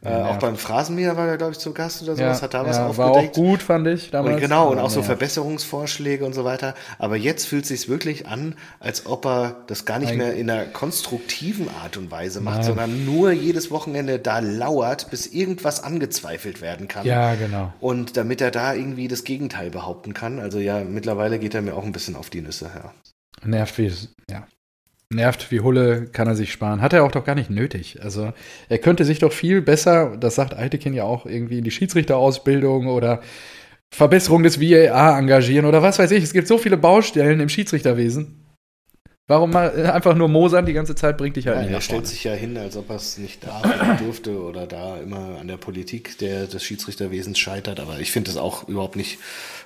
[0.02, 2.78] Äh, auch beim Phrasenmäher war er, glaube ich, zu Gast oder sowas, hat da was
[2.78, 3.14] ja, aufgedeckt.
[3.14, 4.36] war auch gut, fand ich damals.
[4.36, 5.02] Und genau, und auch so.
[5.02, 6.74] Verbesserungsvorschläge und so weiter.
[6.98, 10.48] Aber jetzt fühlt es sich wirklich an, als ob er das gar nicht mehr in
[10.48, 12.66] einer konstruktiven Art und Weise macht, Nein.
[12.66, 17.04] sondern nur jedes Wochenende da lauert, bis irgendwas angezweifelt werden kann.
[17.04, 17.74] Ja, genau.
[17.80, 20.38] Und damit er da irgendwie das Gegenteil behaupten kann.
[20.38, 22.70] Also ja, mittlerweile geht er mir auch ein bisschen auf die Nüsse.
[22.74, 22.94] Ja.
[23.46, 23.92] Nervt wie,
[24.30, 24.46] ja.
[25.12, 26.80] Nervt wie Hulle, kann er sich sparen.
[26.80, 27.98] Hat er auch doch gar nicht nötig.
[28.02, 28.32] Also,
[28.68, 32.86] er könnte sich doch viel besser, das sagt Eitekin ja auch, irgendwie in die Schiedsrichterausbildung
[32.86, 33.20] oder
[33.92, 36.22] Verbesserung des VAR engagieren oder was weiß ich.
[36.22, 38.40] Es gibt so viele Baustellen im Schiedsrichterwesen.
[39.30, 41.80] Warum mal äh, einfach nur mosern die ganze Zeit bringt dich halt Ja, nicht er
[41.80, 45.38] stellt sich ja hin, als ob er es nicht darf oder dürfte oder da immer
[45.40, 47.78] an der Politik der, des Schiedsrichterwesens scheitert.
[47.78, 49.20] Aber ich finde das auch überhaupt nicht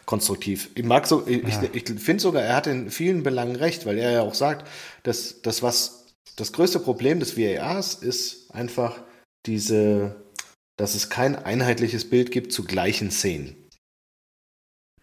[0.07, 0.71] konstruktiv.
[0.75, 3.99] Ich mag so, ich, ich, ich finde sogar, er hat in vielen Belangen recht, weil
[3.99, 4.69] er ja auch sagt,
[5.03, 6.05] dass das, was
[6.37, 8.99] das größte Problem des VARs ist einfach
[9.47, 10.17] diese,
[10.77, 13.57] dass es kein einheitliches Bild gibt zu gleichen Szenen.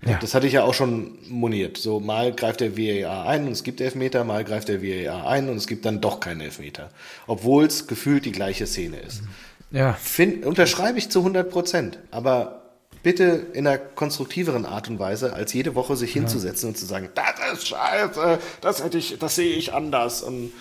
[0.03, 0.17] Ja.
[0.17, 1.77] Das hatte ich ja auch schon moniert.
[1.77, 5.47] So, mal greift der VAR ein und es gibt Elfmeter, mal greift der VAR ein
[5.47, 6.89] und es gibt dann doch keinen Elfmeter.
[7.27, 9.21] Obwohl es gefühlt die gleiche Szene ist.
[9.69, 9.93] Ja.
[9.93, 11.99] Find, unterschreibe ich zu 100 Prozent.
[12.09, 12.60] Aber
[13.03, 17.09] bitte in einer konstruktiveren Art und Weise, als jede Woche sich hinzusetzen und zu sagen,
[17.15, 20.21] das ist scheiße, das hätte ich, das sehe ich anders.
[20.21, 20.51] Und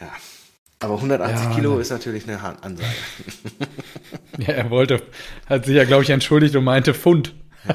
[0.00, 0.10] ja.
[0.80, 1.80] Aber 180 Ja, Kilo ne.
[1.80, 2.88] ist natürlich eine Ansage.
[4.38, 5.02] Ja, er wollte,
[5.46, 7.34] hat sich ja, glaube ich, entschuldigt und meinte Pfund.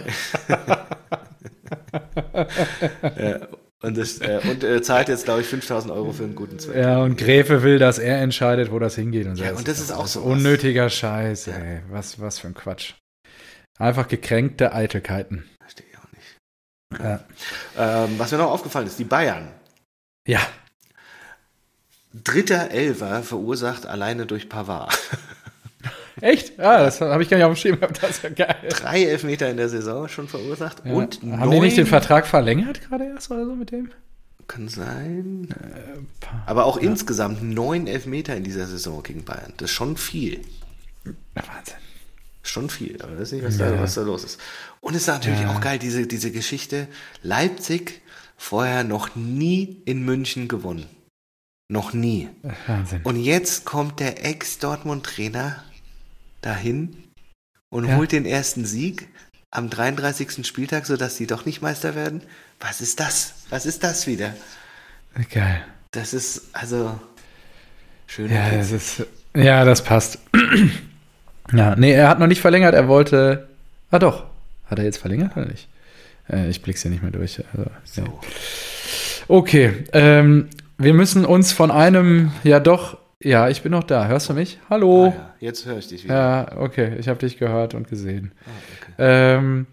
[3.84, 6.78] Und, das, äh, und äh, zahlt jetzt, glaube ich, 5000 Euro für einen guten Zweck.
[6.78, 9.28] Ja, und Gräfe will, dass er entscheidet, wo das hingeht.
[9.28, 9.44] Und, so.
[9.44, 10.22] Ja, und das ist auch so.
[10.22, 11.82] Unnötiger Scheiß, ey.
[11.90, 12.94] Was, was für ein Quatsch.
[13.80, 15.46] Einfach gekränkte Eitelkeiten.
[15.60, 17.04] Verstehe ich auch nicht.
[17.04, 18.04] Ja.
[18.06, 19.50] Ähm, was mir noch aufgefallen ist, die Bayern.
[20.28, 20.40] ja.
[22.24, 24.96] Dritter Elfer verursacht alleine durch Pavard.
[26.22, 26.60] Echt?
[26.60, 28.04] Ah, das habe ich gar nicht auf dem Schirm gehabt.
[28.04, 28.56] Das ist ja geil.
[28.70, 30.86] Drei Elfmeter in der Saison schon verursacht.
[30.86, 30.94] Ja.
[30.94, 33.92] Und Haben neun, die nicht den Vertrag verlängert gerade erst oder so mit dem?
[34.48, 35.48] Kann sein.
[36.20, 39.54] Pa- Aber auch insgesamt neun Elfmeter in dieser Saison gegen Bayern.
[39.58, 40.42] Das ist schon viel.
[41.34, 41.78] Wahnsinn.
[42.44, 43.02] Schon viel.
[43.02, 43.72] Aber weiß nicht, was, Ja.
[43.72, 44.40] da, was da los ist.
[44.82, 45.52] Und es ist natürlich Ja.
[45.56, 46.88] auch geil, diese, diese Geschichte.
[47.22, 48.02] Leipzig
[48.38, 50.86] vorher noch nie in München gewonnen.
[51.70, 52.30] Noch nie.
[52.68, 53.02] Wahnsinn.
[53.04, 55.64] Und jetzt kommt der Ex-Dortmund-Trainer
[56.42, 56.98] dahin
[57.70, 57.96] und Ja.
[57.96, 59.08] holt den ersten Sieg
[59.50, 60.44] am 33.
[60.46, 62.22] Spieltag, sodass sie doch nicht Meister werden.
[62.60, 63.36] Was ist das?
[63.50, 64.36] Was ist das wieder?
[65.32, 65.64] Geil.
[65.92, 67.00] Das ist also
[68.08, 68.30] schön.
[68.32, 70.20] Ja, das ist, ja, das passt.
[71.52, 72.74] Ja, nee, er hat noch nicht verlängert.
[72.74, 73.48] Er wollte.
[73.92, 74.26] Ah, doch.
[74.66, 75.68] Hat er jetzt verlängert oder nicht?
[76.30, 77.40] Äh, ich blick's hier nicht mehr durch.
[77.52, 78.08] Also, nee.
[78.08, 78.20] so.
[79.28, 84.08] Okay, ähm, wir müssen uns von einem, ja doch, ja, ich bin noch da.
[84.08, 84.60] Hörst du mich?
[84.70, 85.08] Hallo?
[85.08, 85.34] Ah, ja.
[85.40, 86.16] Jetzt höre ich dich wieder.
[86.16, 88.34] Ja, okay, ich habe dich gehört und gesehen.
[88.46, 88.50] Ah,
[88.82, 88.94] okay.
[88.98, 89.68] Ähm,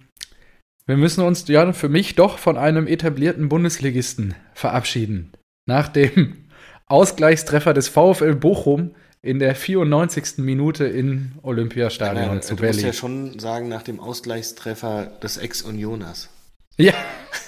[0.87, 5.33] wir müssen uns ja für mich doch von einem etablierten Bundesligisten verabschieden.
[5.67, 6.49] Nach dem
[6.87, 10.39] Ausgleichstreffer des VfL Bochum in der 94.
[10.39, 12.87] Minute im Olympiastadion Nein, zu du musst Berlin.
[12.87, 16.29] ja schon sagen, nach dem Ausgleichstreffer des Ex-Unioners.
[16.77, 16.95] Ja,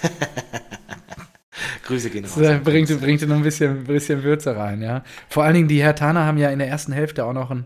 [1.85, 2.35] Grüße gehen raus.
[2.37, 5.03] das bringt, bringt noch ein bisschen, bisschen Würze rein, ja.
[5.29, 7.65] Vor allen Dingen, die Hertaner haben ja in der ersten Hälfte auch noch ein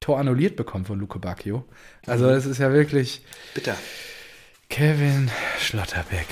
[0.00, 1.64] Tor annulliert bekommen von Luke Bacchio.
[2.06, 3.76] Also, es ist ja wirklich Bitter.
[4.68, 6.26] Kevin Schlotterbeck.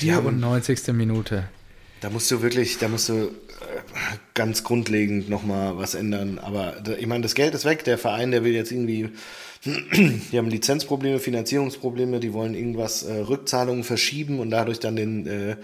[0.00, 0.92] die haben- 94.
[0.94, 1.44] Minute.
[2.00, 3.30] Da musst du wirklich, da musst du äh,
[4.34, 6.38] ganz grundlegend nochmal was ändern.
[6.38, 7.84] Aber ich meine, das Geld ist weg.
[7.84, 9.10] Der Verein, der will jetzt irgendwie,
[9.64, 15.56] die haben Lizenzprobleme, Finanzierungsprobleme, die wollen irgendwas, äh, Rückzahlungen verschieben und dadurch dann den, äh,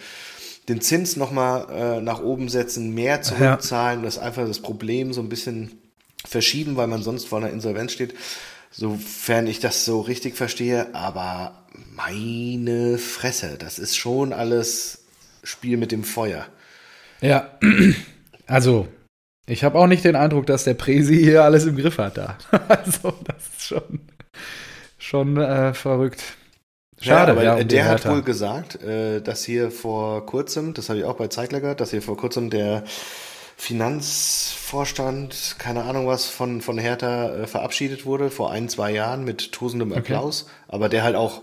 [0.69, 4.03] den Zins nochmal äh, nach oben setzen, mehr zurückzahlen.
[4.03, 5.79] Das ist einfach das Problem so ein bisschen
[6.27, 8.15] verschieben, weil man sonst vor einer Insolvenz steht.
[8.71, 11.65] Sofern ich das so richtig verstehe, aber
[11.97, 14.99] meine Fresse, das ist schon alles
[15.43, 16.47] Spiel mit dem Feuer.
[17.21, 17.59] Ja,
[18.47, 18.89] also
[19.47, 22.39] ich habe auch nicht den Eindruck, dass der Presi hier alles im Griff hat da.
[22.69, 24.01] Also das ist schon,
[24.99, 26.23] schon äh, verrückt.
[27.01, 30.99] Schade, ja, aber ja, der hat wohl gesagt, äh, dass hier vor kurzem, das habe
[30.99, 32.85] ich auch bei Zeigler gehört, dass hier vor kurzem der
[33.57, 39.53] Finanzvorstand, keine Ahnung was, von, von Hertha äh, verabschiedet wurde, vor ein, zwei Jahren mit
[39.53, 41.43] tosendem Applaus, aber der halt auch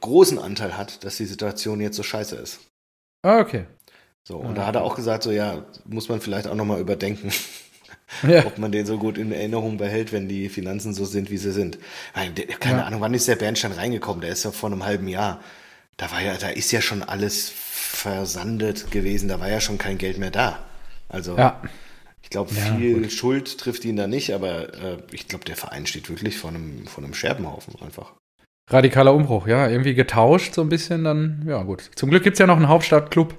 [0.00, 2.60] großen Anteil hat, dass die Situation jetzt so scheiße ist.
[3.22, 3.64] Ah, okay.
[4.26, 4.54] So, und Ah.
[4.54, 7.30] da hat er auch gesagt, so ja, muss man vielleicht auch nochmal überdenken,
[8.26, 11.36] Ja, ob man den so gut in Erinnerung behält, wenn die Finanzen so sind, wie
[11.36, 11.78] sie sind.
[12.60, 12.84] Keine Ja.
[12.86, 14.20] Ahnung, wann ist der Bernstein reingekommen?
[14.20, 15.40] Der ist ja vor einem halben Jahr.
[15.96, 19.98] Da war ja, da ist ja schon alles versandet gewesen, da war ja schon kein
[19.98, 20.58] Geld mehr da.
[21.08, 21.60] Also ja,
[22.22, 25.86] ich glaube, Ja, viel Schuld trifft ihn da nicht, aber äh, ich glaube, der Verein
[25.86, 28.12] steht wirklich vor einem, vor einem Scherbenhaufen einfach.
[28.70, 29.46] radikaler Umbruch.
[29.46, 31.04] Ja, irgendwie getauscht so ein bisschen.
[31.04, 31.90] Dann, ja gut.
[31.94, 33.34] Zum Glück gibt es ja noch einen Hauptstadtclub,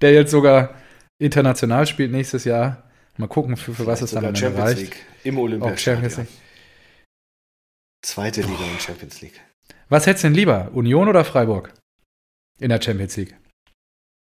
[0.00, 0.74] der jetzt sogar
[1.18, 2.82] international spielt nächstes Jahr.
[3.16, 4.80] Mal gucken, für, für was es dann am Ende reicht.
[4.80, 5.78] League im Olympiastadion.
[5.78, 6.42] Champions League.
[8.04, 9.40] Zweite Liga und Champions League.
[9.88, 10.70] Was hättest du denn lieber?
[10.74, 11.72] Union oder Freiburg?
[12.60, 13.36] In der Champions League.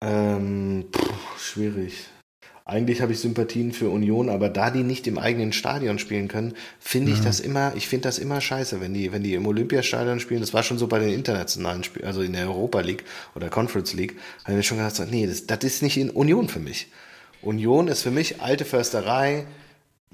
[0.03, 2.07] Ähm, pff, schwierig.
[2.69, 6.53] Eigentlich habe ich Sympathien für Union, aber da die nicht im eigenen Stadion spielen können,
[6.79, 7.23] finde ich Ja.
[7.25, 10.39] das immer, ich finde das immer scheiße, wenn die, wenn die im Olympiastadion spielen.
[10.41, 13.05] Das war schon so bei den internationalen Spielen, also in der Europa League
[13.35, 14.15] oder Conference League,
[14.45, 16.87] habe ich schon gedacht, nee, das, das ist nicht in Union für mich.
[17.41, 19.45] Union ist für mich alte Försterei,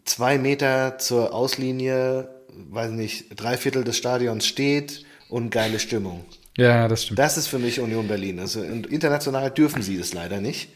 [0.05, 2.29] zwei Meter zur Auslinie,
[2.69, 6.23] weiß nicht, drei Viertel des Stadions steht und geile Stimmung.
[6.57, 7.19] Ja, das stimmt.
[7.19, 8.39] Das ist für mich Union Berlin.
[8.39, 10.69] Also international dürfen sie das leider nicht.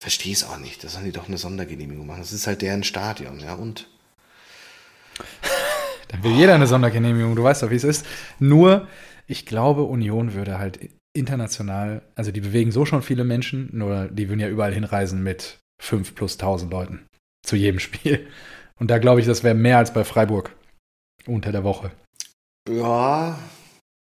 [0.00, 0.84] Verstehe es auch nicht.
[0.84, 2.20] Da sollen die doch eine Sondergenehmigung machen.
[2.20, 3.54] Das ist halt deren Stadion, ja.
[3.54, 3.88] Und
[6.08, 8.06] Dann will jeder eine Sondergenehmigung, du weißt doch, wie es ist.
[8.38, 8.88] Nur,
[9.26, 10.78] ich glaube, Union würde halt
[11.14, 15.58] international, also die bewegen so schon viele Menschen, nur die würden ja überall hinreisen mit
[15.80, 17.06] fünf plus tausend Leuten
[17.44, 18.26] zu jedem Spiel.
[18.78, 20.54] Und da glaube ich, das wäre mehr als bei Freiburg
[21.26, 21.90] unter der Woche.
[22.68, 23.38] Ja,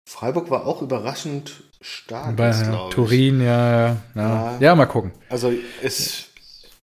[0.08, 2.36] Freiburg war auch überraschend stark.
[2.36, 2.96] Bei ist, ja, glaub ich.
[2.96, 4.58] Turin, ja, ja, ja.
[4.60, 4.76] Ja.
[4.76, 5.12] Mal gucken.
[5.30, 6.30] Also ist,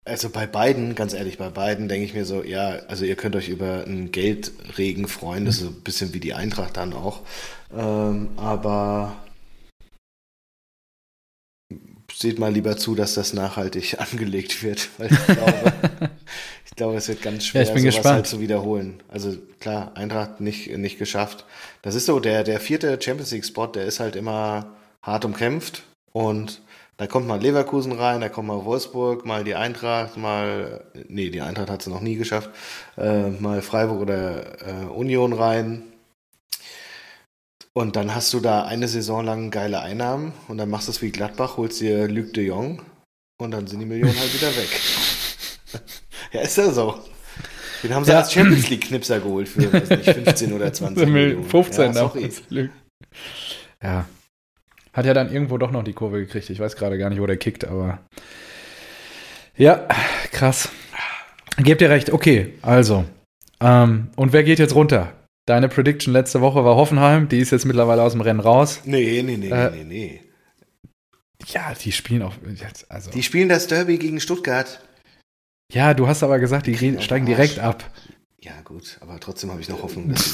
[0.06, 3.36] also bei beiden, ganz ehrlich, bei beiden denke ich mir so, ja, also ihr könnt
[3.36, 7.22] euch über einen Geldregen freuen, das ist so ein bisschen wie die Eintracht dann auch.
[7.76, 9.16] Ähm, aber
[12.14, 15.74] seht mal lieber zu, dass das nachhaltig angelegt wird, weil ich glaube,
[16.66, 18.16] ich glaube, es wird ganz schwer, Ja, ich bin sowas gespannt.
[18.16, 19.04] halt zu wiederholen.
[19.08, 21.46] Also klar, Eintracht nicht, nicht geschafft.
[21.82, 24.77] Das ist so, der, der vierte Champions League-Spot, der ist halt immer
[25.08, 25.82] hart umkämpft
[26.12, 26.62] und
[26.98, 31.42] da kommt mal Leverkusen rein, da kommt mal Wolfsburg, mal die Eintracht, mal, nee, die
[31.42, 32.50] Eintracht hat es noch nie geschafft,
[32.98, 35.84] äh, mal Freiburg oder äh, Union rein.
[37.74, 41.02] Und dann hast du da eine Saison lang geile Einnahmen und dann machst du es
[41.04, 42.82] wie Gladbach, holst dir Luc de Jong
[43.40, 44.70] und dann sind die Millionen halt wieder weg.
[46.32, 47.00] ja, ist ja so.
[47.84, 48.18] Den haben sie Ja.
[48.18, 51.44] als Champions League-Knipser geholt für weiß nicht, 15 oder 20 Millionen.
[51.48, 52.32] 15 ja, sorry.
[52.50, 52.72] damals.
[53.84, 54.08] Ja.
[54.98, 56.50] Hat ja dann irgendwo doch noch die Kurve gekriegt.
[56.50, 58.00] Ich weiß gerade gar nicht, wo der kickt, aber.
[59.56, 59.88] Ja,
[60.32, 60.70] krass.
[61.58, 62.12] Gebt ihr recht.
[62.12, 63.06] Okay, also.
[63.60, 65.14] Ähm, und wer geht jetzt runter?
[65.48, 67.30] Deine Prediction letzte Woche war Hoffenheim.
[67.30, 68.82] Die ist jetzt mittlerweile aus dem Rennen raus.
[68.86, 70.22] Nee, nee, nee, Äh, nee, nee.
[71.48, 72.34] Ja, die spielen auch.
[72.56, 73.12] Jetzt, also.
[73.12, 74.82] Die spielen das Derby gegen Stuttgart.
[75.72, 77.90] ja, du hast aber gesagt, die kriegen re- steigen direkt ab.
[78.42, 80.14] Ja, gut, aber trotzdem habe ich noch Hoffnung.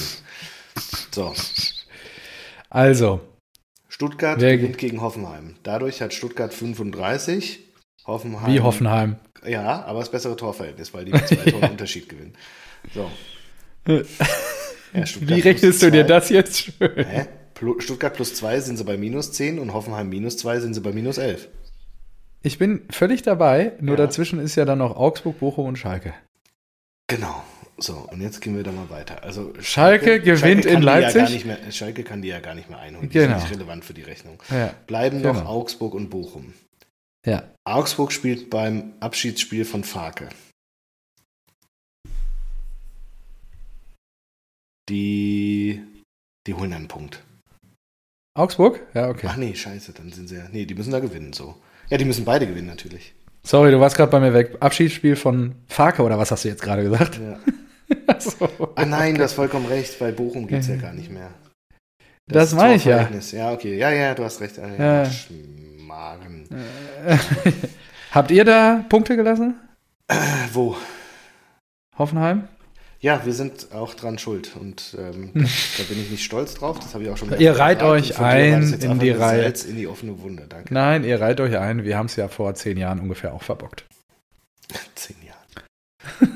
[1.12, 1.32] So,
[2.72, 3.22] Also,
[3.94, 5.56] Stuttgart Wer- gewinnt gegen Hoffenheim.
[5.62, 7.60] Dadurch hat Stuttgart 35.
[8.08, 8.52] Hoffenheim.
[8.52, 9.18] wie Hoffenheim.
[9.46, 12.34] Ja, aber das bessere Torverhältnis, weil die mit zwei Toren Unterschied gewinnen.
[12.94, 13.10] So.
[14.96, 17.06] Ja, Wie rechnest du dir das jetzt schön?
[17.06, 17.26] Hä?
[17.80, 20.92] Stuttgart plus 2 sind sie bei minus 10 und Hoffenheim minus 2 sind sie bei
[20.92, 21.48] minus 11.
[22.44, 24.06] Ich bin völlig dabei, nur Ja.
[24.06, 26.14] dazwischen ist ja dann noch Augsburg, Bochum und Schalke.
[27.08, 27.44] Genau.
[27.84, 29.24] So, und jetzt gehen wir da mal weiter.
[29.24, 31.42] Also Schalke gewinnt in kann die Leipzig.
[31.42, 33.10] Ja mehr, Schalke kann die ja gar nicht mehr einholen.
[33.10, 33.38] Die Genau.
[33.38, 34.42] sind nicht relevant für die Rechnung.
[34.50, 34.74] Ja.
[34.88, 35.50] Bleiben noch Genau.
[35.50, 36.54] Augsburg und Bochum.
[37.26, 37.44] Ja.
[37.66, 40.30] Augsburg spielt beim Abschiedsspiel von Farke.
[44.88, 45.82] Die,
[46.48, 47.22] die holen einen Punkt.
[48.34, 48.80] Augsburg?
[48.94, 49.28] Ja, okay.
[49.30, 50.48] Ach nee, scheiße, dann sind sie ja.
[50.54, 51.56] Nee, die müssen da gewinnen, so.
[51.90, 53.14] Ja, die müssen beide gewinnen, natürlich.
[53.46, 54.56] Sorry, du warst gerade bei mir weg.
[54.62, 57.20] Abschiedsspiel von Farke oder was hast du jetzt gerade gesagt?
[57.20, 57.40] Ja.
[58.20, 58.50] So.
[58.76, 60.00] Ah nein, du hast vollkommen recht.
[60.00, 61.30] Bei Bochum geht es ja gar nicht mehr.
[62.28, 63.10] Das meine ich ja.
[63.32, 63.78] Ja, okay.
[63.78, 64.58] Ja, ja, du hast recht.
[64.60, 65.04] Ah, Ja.
[65.04, 66.48] Ja, Schmarrn.
[68.12, 69.56] Habt ihr da Punkte gelassen?
[70.08, 70.16] Äh,
[70.54, 70.78] Wo?
[71.98, 72.48] Hoffenheim?
[73.00, 74.56] Ja, wir sind auch dran schuld.
[74.56, 76.80] Und ähm, da, da bin ich nicht stolz drauf.
[76.80, 77.92] Das habe ich auch schon Ihr reiht gesagt.
[77.92, 79.54] euch ein das in die Reihe.
[79.68, 80.46] In die offene Wunde.
[80.48, 80.74] Danke.
[80.74, 81.84] Nein, ihr reiht euch ein.
[81.84, 83.84] Wir haben es ja vor zehn Jahren ungefähr auch verbockt.
[84.96, 86.30] Zehn Jahre.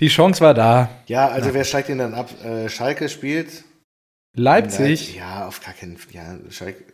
[0.00, 0.88] Die Chance war da.
[1.06, 2.30] Ja, also wer steigt denn dann ab?
[2.44, 3.64] Äh, Schalke spielt.
[4.34, 5.14] Leipzig.
[5.14, 6.14] Ja, auf gar keinen Fall.
[6.14, 6.84] Ja, Schalke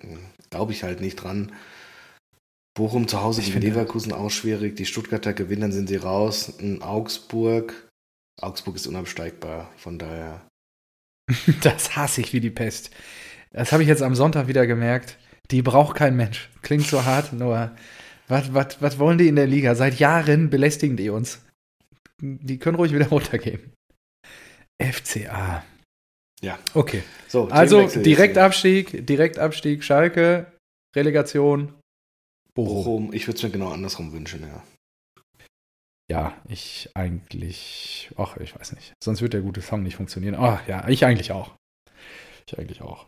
[0.50, 1.52] glaube ich halt nicht dran.
[2.74, 4.76] Bochum zu Hause Ich gegen finde- Leverkusen auch schwierig.
[4.76, 6.48] Die Stuttgarter gewinnen, dann sind sie raus.
[6.58, 7.88] In Augsburg.
[8.40, 9.70] Augsburg ist unabsteigbar.
[9.76, 10.46] Von daher.
[11.62, 12.90] Das hasse ich wie die Pest.
[13.52, 15.16] Das habe ich jetzt am Sonntag wieder gemerkt.
[15.50, 16.50] Die braucht kein Mensch.
[16.62, 17.70] Klingt so hart, nur
[18.28, 19.74] was, was, was wollen die in der Liga?
[19.76, 21.40] Seit Jahren belästigen die uns.
[22.20, 23.72] Die können ruhig wieder runtergehen.
[24.82, 25.64] FCA.
[26.42, 26.58] Ja.
[26.74, 27.02] Okay.
[27.28, 27.86] So, Also.
[27.86, 30.52] Direktabstieg, Direktabstieg, Schalke,
[30.94, 31.74] Relegation,
[32.54, 32.84] Bochum.
[32.84, 33.12] Bochum.
[33.12, 34.62] Ich würde es mir genau andersrum wünschen, ja.
[36.08, 38.92] Ja, ich eigentlich, ach, ich weiß nicht.
[39.02, 40.36] Sonst wird der gute Song nicht funktionieren.
[40.36, 41.56] Ah, ja, ich eigentlich auch.
[42.46, 43.06] Ich eigentlich auch.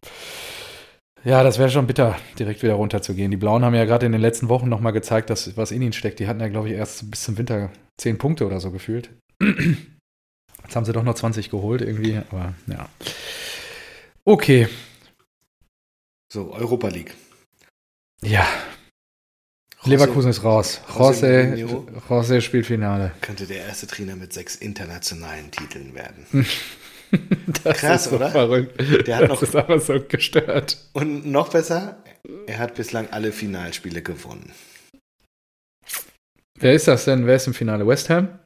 [1.24, 3.30] Ja, das wäre schon bitter, direkt wieder runterzugehen.
[3.30, 5.92] Die Blauen haben ja gerade in den letzten Wochen nochmal gezeigt, dass was in ihnen
[5.92, 6.18] steckt.
[6.18, 9.10] Die hatten ja, glaube ich, erst bis zum Winter 10 Punkte oder so gefühlt.
[9.40, 12.88] Jetzt haben sie doch noch 20 geholt irgendwie, aber ja.
[14.24, 14.68] Okay,
[16.32, 17.14] So, Europa League.
[18.22, 18.46] ja.
[19.82, 20.80] José Leverkusen ist raus.
[20.92, 21.86] Mourinho.
[22.08, 23.12] José spielt Finale.
[23.20, 26.26] Könnte der erste Trainer mit sechs internationalen Titeln werden.
[27.64, 28.30] Das Krass, ist so oder?
[28.30, 28.78] verrückt.
[29.06, 30.76] Der hat das noch- ist aber so gestört.
[30.92, 32.04] Und noch besser,
[32.46, 34.52] er hat bislang alle Finalspiele gewonnen.
[36.60, 37.26] Wer ist das denn?
[37.26, 37.86] Wer ist im Finale?
[37.86, 38.38] West Ham?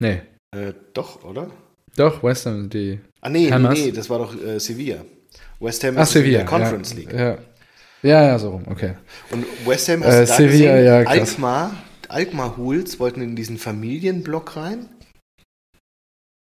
[0.00, 0.22] Nee.
[0.54, 1.50] Äh, doch, oder?
[1.96, 3.00] Doch, West Ham, die.
[3.20, 3.78] Ah, nee, nee, Hammers?
[3.78, 5.04] nee, das war doch äh, Sevilla.
[5.58, 6.38] West Ham Ach, ist in Sevilla.
[6.38, 7.12] der Conference ja, League.
[7.12, 7.38] Ja.
[8.02, 8.94] ja, ja, so rum, okay.
[9.30, 10.84] Und West Ham Äh, hast du da Sevilla, gesehen?
[10.86, 11.18] ja, krass.
[11.18, 11.76] Alkmaar,
[12.08, 14.88] Alkmaar Hools wollten in diesen Familienblock rein.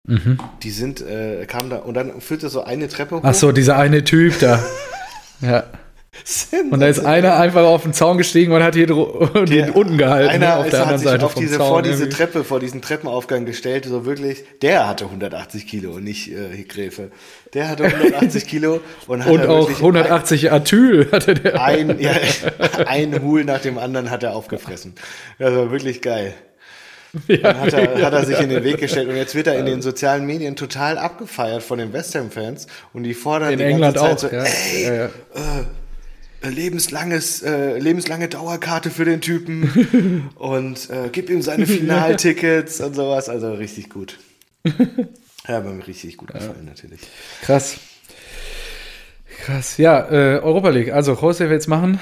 [0.07, 0.39] Mhm.
[0.63, 3.21] Die sind, äh, kamen da und dann führte so eine Treppe hoch.
[3.23, 4.63] Ach so, dieser eine Typ da.
[5.41, 5.65] ja.
[6.71, 10.29] Und da ist einer einfach auf den Zaun gestiegen und hat hier Der- unten gehalten.
[10.29, 12.15] Einer ne, auf der hat anderen sich Seite auf diese, Zaun vor diese irgendwie.
[12.17, 14.43] Treppe, vor diesen Treppenaufgang gestellt, so wirklich.
[14.61, 17.11] Der hatte 180 Kilo und nicht äh, Gräfe.
[17.53, 21.61] Der hatte 180 Kilo und hat Und auch wirklich 180 Atyl hatte der.
[21.61, 22.11] Ein, ein, ja,
[22.87, 24.95] ein Hul nach dem anderen hat er aufgefressen.
[25.37, 26.33] Das war wirklich geil.
[27.27, 29.65] Dann hat er, hat er sich in den Weg gestellt und jetzt wird er in
[29.65, 33.95] den sozialen Medien total abgefeiert von den West Ham-Fans und die fordern in die England
[33.95, 34.17] ganze auch.
[34.17, 34.43] Zeit so, ja.
[34.43, 35.05] ey, Ja, ja.
[35.05, 35.09] äh,
[36.41, 43.29] lebenslanges, äh, lebenslange Dauerkarte für den Typen und äh, gib ihm seine Finaltickets und sowas.
[43.29, 44.19] Also richtig gut.
[45.47, 46.99] Ja, hat mir richtig gut gefallen, natürlich.
[47.41, 47.77] Krass.
[49.45, 49.77] Krass.
[49.77, 50.91] Ja, äh, Europa League.
[50.91, 51.99] Also, Jose will es machen.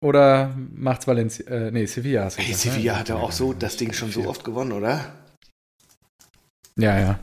[0.00, 1.46] Oder macht's Valencia?
[1.46, 2.24] Äh, nee, Sevilla.
[2.24, 2.56] hast du Hey, ne?
[2.56, 5.14] Sevilla hat ja auch so das Ding schon so oft gewonnen, oder?
[6.76, 7.18] Ja, ja.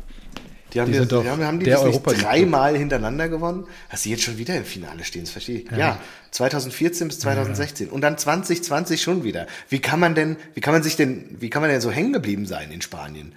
[0.74, 3.68] Die haben Die sind die, doch haben, haben die das nicht dreimal hintereinander gewonnen?
[3.92, 5.72] Dass sie jetzt schon wieder im Finale stehen, das verstehe ich.
[5.72, 6.00] Ja,
[6.32, 9.48] 2014 bis 2016 und dann 2020 schon wieder.
[9.70, 12.14] Wie kann man denn, wie kann man sich denn, wie kann man denn so hängen
[12.14, 13.36] geblieben sein in Spanien?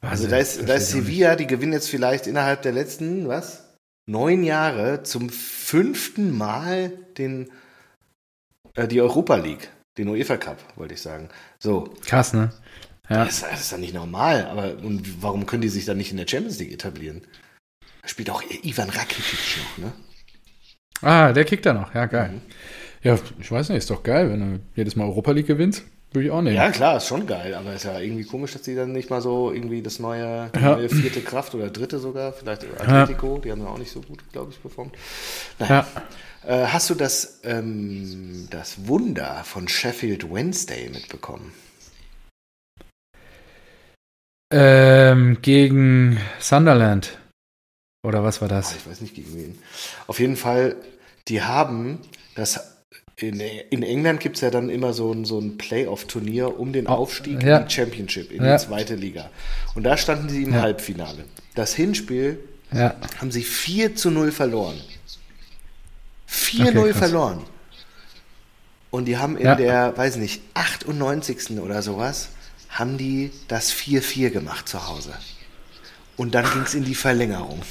[0.00, 0.90] Also Wahnsinn, da ist, da ist.
[0.90, 3.64] Sevilla, die gewinnen jetzt vielleicht innerhalb der letzten, was?
[4.06, 7.50] Neun Jahre zum fünften Mal den,
[8.74, 11.28] äh, die Europa League, den UEFA Cup, wollte ich sagen.
[11.58, 12.52] So, Krass, ne?
[13.08, 13.24] Ja.
[13.24, 14.46] das, das ist doch nicht normal.
[14.46, 17.22] Aber und warum können die sich dann nicht in der Champions League etablieren?
[18.02, 19.92] Da spielt auch Ivan Rakitic noch, ne?
[21.02, 21.94] Ah, der kickt da noch.
[21.94, 22.30] Ja, geil.
[22.32, 22.40] Mhm.
[23.02, 25.84] Ja, ich weiß nicht, ist doch geil, wenn du jedes Mal Europa League gewinnst.
[26.12, 26.56] Würde ich auch nehmen.
[26.56, 29.20] Ja, klar, ist schon geil, aber ist ja irgendwie komisch, dass die dann nicht mal
[29.20, 30.76] so irgendwie das neue, Ja.
[30.76, 34.20] neue vierte Kraft oder dritte sogar, vielleicht Atletico, die haben ja auch nicht so gut,
[34.32, 34.94] glaube ich, performt.
[35.58, 35.86] Naja.
[36.46, 36.62] Ja.
[36.64, 41.52] Äh, hast du das, ähm, das Wunder von Sheffield Wednesday mitbekommen?
[44.50, 47.18] Ähm, gegen Sunderland.
[48.02, 48.74] Oder was war Ah, das?
[48.76, 49.58] ich weiß nicht gegen wen.
[50.06, 50.76] Auf jeden Fall,
[51.28, 51.98] die haben
[52.34, 52.74] das.
[53.16, 56.86] In, in England gibt es ja dann immer so ein, so ein Playoff-Turnier um den
[56.86, 57.58] Oh, Aufstieg ja.
[57.58, 58.56] in die Championship, in Ja.
[58.56, 59.28] die zweite Liga.
[59.74, 60.60] Und da standen sie im Ja.
[60.62, 61.24] Halbfinale.
[61.56, 62.38] Das Hinspiel
[62.72, 64.78] haben sie 4 zu 0 verloren.
[66.28, 67.42] 4-0 Okay, verloren.
[68.90, 71.58] Und die haben in der, weiß nicht, 98.
[71.58, 72.28] oder sowas,
[72.78, 75.12] haben die das 4-4 gemacht zu Hause.
[76.16, 77.62] Und dann ging es in die Verlängerung.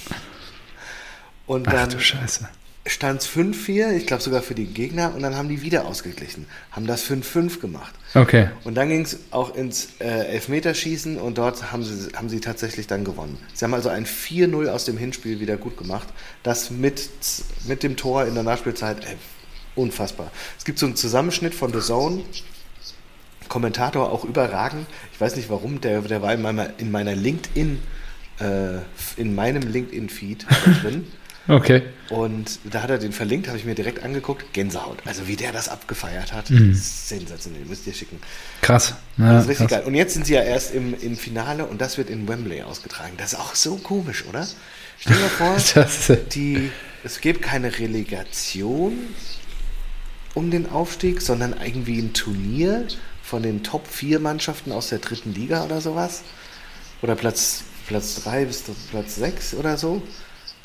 [1.45, 2.47] Und Ach dann Scheiße.
[2.85, 6.45] stand es 5-4, ich glaube sogar für die Gegner, und dann haben die wieder ausgeglichen,
[6.71, 7.93] haben das 5-5 gemacht.
[8.13, 8.49] Okay.
[8.65, 12.87] Und dann ging es auch ins äh, Elfmeterschießen und dort haben sie, haben sie tatsächlich
[12.87, 13.37] dann gewonnen.
[13.53, 16.07] Sie haben also ein 4-0 aus dem Hinspiel wieder gut gemacht.
[16.43, 17.09] Das mit,
[17.65, 19.15] mit dem Tor in der Nachspielzeit, ey,
[19.75, 20.31] unfassbar.
[20.57, 22.23] Es gibt so einen Zusammenschnitt von The Zone.
[23.49, 24.85] Kommentator auch überragend.
[25.13, 27.79] Ich weiß nicht warum, der, der war in meiner, in meiner LinkedIn,
[28.39, 28.77] äh,
[29.17, 30.45] in meinem LinkedIn-Feed
[30.81, 31.07] drin.
[31.49, 31.83] Okay.
[32.09, 34.51] Und da hat er den verlinkt, habe ich mir direkt angeguckt.
[34.51, 34.97] Gänsehaut.
[35.05, 36.49] Also wie der das abgefeiert hat.
[36.49, 36.73] Mhm.
[36.73, 38.19] Sensationell, müsst ihr schicken.
[38.61, 38.95] Krass.
[39.17, 39.79] Ja, Das ist richtig krass.
[39.79, 39.87] geil.
[39.87, 43.13] Und jetzt sind sie ja erst im, im Finale und das wird in Wembley ausgetragen.
[43.17, 44.45] Das ist auch so komisch, oder?
[44.99, 46.69] Stell dir mal vor, Das, die,
[47.05, 48.93] es gibt keine Relegation
[50.33, 52.87] um den Aufstieg, sondern irgendwie ein Turnier
[53.27, 56.23] von den Top 4 Mannschaften aus der dritten Liga oder sowas.
[57.01, 60.01] Oder Platz, Platz 3 bis Platz 6 oder so.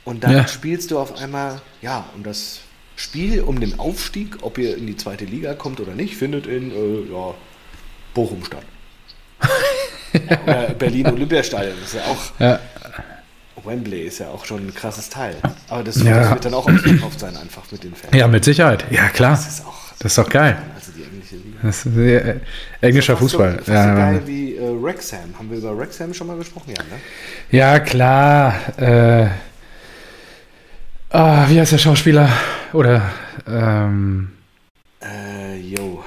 [0.04, 0.48] Und dann Ja.
[0.48, 2.60] spielst du auf einmal, ja, um das
[2.96, 6.70] Spiel um den Aufstieg, ob ihr in die zweite Liga kommt oder nicht, findet in
[6.70, 7.34] äh, ja,
[8.14, 8.62] Bochum statt.
[10.44, 12.60] oder Berlin Olympiastadion, das ist ja auch ja.
[13.64, 15.36] Wembley ist ja auch schon ein krasses Teil.
[15.68, 16.18] Aber das, Ja.
[16.20, 18.12] das wird dann auch ausverkauft sein, einfach mit den Fans.
[18.14, 18.84] ja, mit Sicherheit.
[18.90, 19.32] Ja, klar.
[19.36, 20.60] Das ist auch Das ist doch geil.
[20.74, 21.02] also die.
[21.62, 22.36] Das ist äh,
[22.80, 23.60] englischer Fußball.
[23.64, 23.94] So, ja, so ja.
[23.94, 25.38] geil wie äh, Wrexham.
[25.38, 26.74] Haben wir über Wrexham schon mal gesprochen?
[26.76, 27.00] Ja, ne?
[27.50, 28.54] ja, klar.
[28.78, 29.28] Äh,
[31.10, 32.28] ah, wie heißt der Schauspieler?
[32.72, 33.02] Oder
[33.46, 34.30] ähm,
[35.02, 36.04] Äh, yo.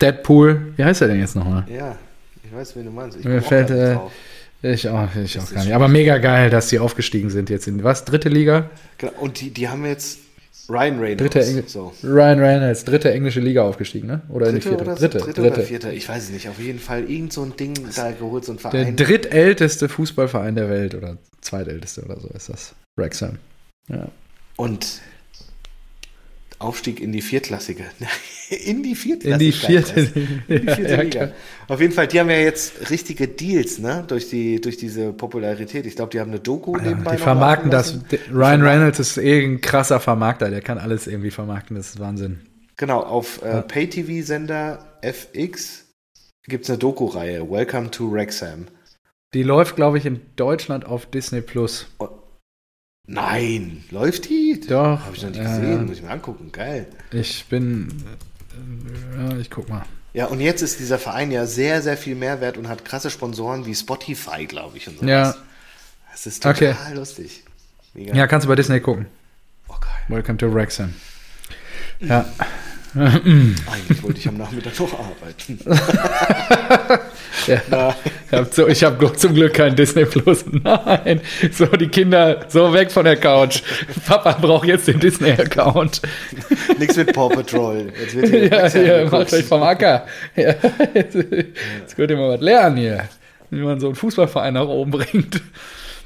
[0.00, 0.72] Deadpool.
[0.76, 1.64] Wie heißt er denn jetzt nochmal?
[1.68, 1.96] Ja,
[2.42, 3.18] ich weiß, wen du meinst.
[3.18, 3.96] Ich Mir fällt, äh.
[4.62, 5.74] Ich auch, ich Das auch gar nicht.
[5.74, 8.06] Aber mega geil, dass die aufgestiegen sind jetzt in was?
[8.06, 8.70] Dritte Liga?
[8.96, 10.20] Genau, und die, die haben jetzt
[10.68, 11.22] Ryan Reynolds.
[11.22, 11.92] Dritte Engl so.
[12.02, 14.22] Ryan Reynolds, dritte englische Liga aufgestiegen, ne?
[14.28, 14.84] Oder in die Dritte, vierte?
[14.84, 15.54] oder, dritte, dritte, dritte.
[15.54, 16.48] oder vierte, ich weiß es nicht.
[16.48, 18.96] Auf jeden Fall irgend so ein Ding da geholt, so ein Der Verein.
[18.96, 22.74] drittälteste Fußballverein der Welt oder zweitälteste oder so ist das.
[22.96, 23.38] Wrexham.
[23.88, 24.08] Ja.
[24.56, 25.00] Und
[26.64, 27.84] Aufstieg in die Viertklassige.
[28.50, 29.38] in die In Viertklassige.
[29.38, 30.00] die vierte,
[30.48, 31.26] In die vierte Ja, Liga.
[31.26, 31.32] klar.
[31.68, 34.04] Auf jeden Fall, die haben ja jetzt richtige Deals, ne?
[34.06, 35.86] Durch, die, durch diese Popularität.
[35.86, 37.12] Ich glaube, die haben eine Doku nebenbei.
[37.16, 37.98] Die vermarkten das.
[38.32, 42.40] Ryan Reynolds ist eh ein krasser Vermarkter, der kann alles irgendwie vermarkten, das ist Wahnsinn.
[42.76, 45.84] Genau, auf äh, Pay-TV-Sender FX
[46.46, 47.48] gibt es eine Doku-Reihe.
[47.50, 48.66] Welcome to Wrexham.
[49.32, 51.86] Die läuft, glaube ich, in Deutschland auf Disney Plus.
[53.06, 54.60] Nein, läuft die?
[54.66, 55.00] Doch.
[55.00, 55.78] Habe ich noch nicht gesehen, ja.
[55.78, 56.50] muss ich mir angucken.
[56.52, 56.86] Geil.
[57.12, 58.02] Ich bin.
[59.18, 59.84] äh, Ja, ich guck mal.
[60.14, 63.10] Ja, und jetzt ist dieser Verein ja sehr, sehr viel mehr wert und hat krasse
[63.10, 65.08] Sponsoren wie Spotify, glaube ich, und sowas.
[65.10, 65.34] Ja.
[66.12, 66.94] Das ist total Okay.
[66.94, 67.42] lustig.
[67.94, 68.14] Mega.
[68.14, 69.06] Ja, kannst du bei Disney gucken.
[69.68, 69.90] Oh, geil.
[70.08, 70.94] Welcome to Wrexham.
[72.00, 72.24] Ja.
[72.96, 75.58] Eigentlich wollte ich am Nachmittag noch arbeiten.
[77.46, 77.94] ja.
[78.26, 80.44] Ich habe so, ich hab zum Glück kein Disney Plus.
[80.50, 81.20] Nein.
[81.52, 83.62] So, die Kinder, so weg von der Couch.
[84.06, 86.02] Papa braucht jetzt den Disney-Account.
[86.78, 87.92] Nichts mit Paw Patrol.
[88.00, 90.06] Jetzt wird hier Ja, Wrexham ja, macht euch vom Acker.
[90.36, 90.54] Ja,
[90.94, 93.08] jetzt, jetzt könnt ihr mal was lernen hier,
[93.50, 95.40] wie man so einen Fußballverein nach oben bringt.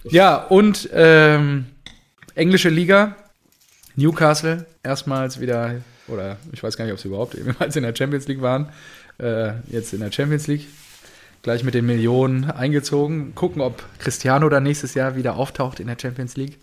[0.05, 1.67] Ja, und ähm,
[2.35, 3.17] englische Liga,
[3.97, 5.77] Newcastle, erstmals wieder,
[6.09, 8.69] oder ich weiß gar nicht, ob sie überhaupt jemals in der Champions League waren,
[9.19, 10.67] äh, jetzt in der Champions League.
[11.43, 13.35] Gleich mit den Millionen eingezogen.
[13.35, 16.59] Gucken, ob Cristiano dann nächstes Jahr wieder auftaucht in der Champions League.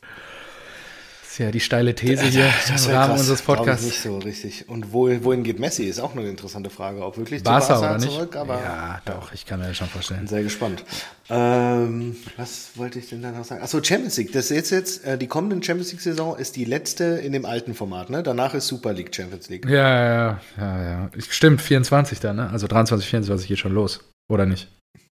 [1.36, 3.20] Ist ja die steile These hier Das im Rahmen krass.
[3.20, 3.86] unseres Podcasts.
[3.86, 4.70] nicht so richtig.
[4.70, 7.04] Und wo, wohin geht Messi, ist auch eine interessante Frage.
[7.04, 8.10] Ob wirklich zu Barca Barca oder nicht?
[8.10, 10.22] zurück, aber ja, doch, ich kann mir das schon vorstellen.
[10.22, 10.86] bin sehr gespannt.
[11.30, 13.62] Ähm, was wollte ich denn da noch sagen?
[13.62, 14.32] Achso, Champions League.
[14.32, 17.74] Das ist jetzt, jetzt äh, die kommende Champions League-Saison ist die letzte in dem alten
[17.74, 18.24] Format, ne?
[18.24, 19.66] Danach ist Super League Champions League.
[19.66, 21.10] Ja, ja, ja, ja, ja.
[21.28, 22.50] Stimmt, 24 dann, ne?
[22.50, 24.00] Also 23, 24 geht schon los.
[24.30, 24.70] Oder nicht?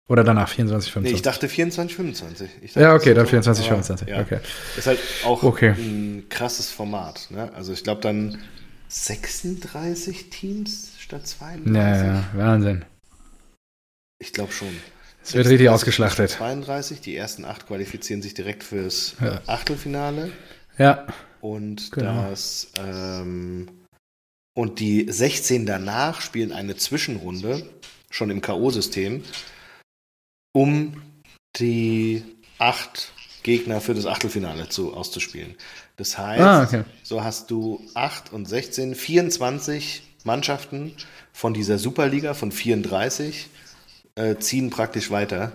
[0.08, 1.16] Oder danach 24, Nee, 25.
[1.16, 2.50] ich dachte 24, 25.
[2.62, 4.08] Ich dachte, ja, okay, dann so, 24, aber, 25.
[4.08, 4.22] ja.
[4.22, 4.40] Okay.
[4.78, 5.72] Ist halt auch Okay.
[5.72, 7.28] ein krasses Format.
[7.32, 7.52] Ne?
[7.54, 8.38] Also ich glaube dann
[8.88, 11.76] 36 Teams statt 32.
[11.76, 12.86] Ja, ja, Wahnsinn.
[14.20, 14.70] Ich glaube schon.
[15.24, 16.30] Es wird richtig 36 ausgeschlachtet.
[16.30, 19.42] statt 32, die ersten acht qualifizieren sich direkt fürs Ja.
[19.48, 20.32] Achtelfinale.
[20.78, 21.08] Ja,
[21.42, 22.30] Und Genau.
[22.30, 23.68] das ähm,
[24.56, 27.64] und die 16 danach spielen eine Zwischenrunde,
[28.10, 29.22] schon im K.O.-System,
[30.56, 30.94] um
[31.58, 32.24] die
[32.60, 33.12] acht
[33.44, 35.56] Gegner für das Achtelfinale zu, auszuspielen.
[35.98, 36.84] Das heißt, Ah, okay.
[37.04, 40.94] so hast du 8 und 16, 24 Mannschaften
[41.34, 43.48] von dieser Superliga von 34
[44.16, 45.52] äh, ziehen praktisch weiter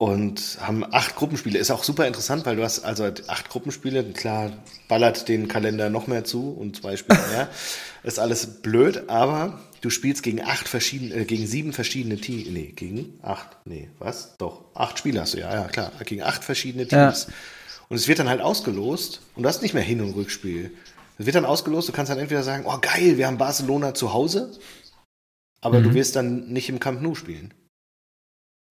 [0.00, 1.58] und haben acht Gruppenspiele.
[1.58, 4.02] Ist auch super interessant, weil du hast also acht Gruppenspiele.
[4.02, 4.50] Klar,
[4.88, 7.48] ballert den Kalender noch mehr zu und zwei Spiele mehr.
[8.02, 12.48] Ist alles blöd, aber du spielst gegen acht verschiedene, äh, gegen sieben verschiedene Teams.
[12.48, 13.58] Nee, gegen acht.
[13.66, 14.38] Nee, was?
[14.38, 14.64] Doch.
[14.74, 15.92] Acht Spiele hast du, ja, ja, klar.
[16.06, 17.10] Gegen acht verschiedene Ja.
[17.10, 17.26] Teams.
[17.90, 20.70] Und es wird dann halt ausgelost und du hast nicht mehr Hin- und Rückspiel.
[21.18, 24.14] Es wird dann ausgelost, du kannst dann entweder sagen, oh geil, wir haben Barcelona zu
[24.14, 24.58] Hause,
[25.60, 25.82] aber Mhm.
[25.84, 27.52] du wirst dann nicht im Camp Nou spielen.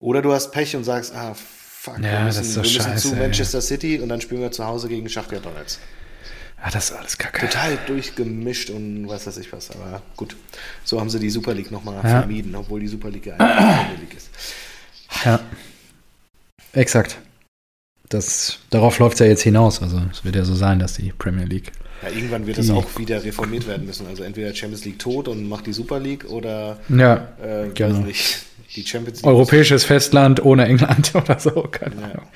[0.00, 2.62] Oder du hast Pech und sagst, ah, fuck, Ja, wir das müssen, ist so wir
[2.70, 3.20] müssen scheiße, zu ey.
[3.20, 5.78] Manchester City und dann spielen wir zu Hause gegen Schachtja Donetsk.
[6.62, 7.46] Ja, das ist alles kacke.
[7.46, 10.36] Total durchgemischt und was weiß ich was, aber gut.
[10.84, 12.20] So haben sie die Super League nochmal Ja.
[12.20, 14.30] vermieden, obwohl die Super League ja eigentlich die Premier League ist.
[15.24, 15.40] Ja.
[16.72, 17.18] Exakt.
[18.08, 19.80] Das, darauf läuft es ja jetzt hinaus.
[19.82, 21.72] Also es wird ja so sein, dass die Premier League.
[22.02, 24.06] Ja, irgendwann wird das auch wieder reformiert werden müssen.
[24.06, 27.98] Also entweder Champions League tot und macht die Super League oder Ja, äh, Genau.
[27.98, 28.42] weiß nicht,
[28.76, 29.26] die Champions League.
[29.26, 31.50] europäisches Festland ohne England oder so.
[31.62, 32.02] Keine Ja.
[32.08, 32.26] Ahnung.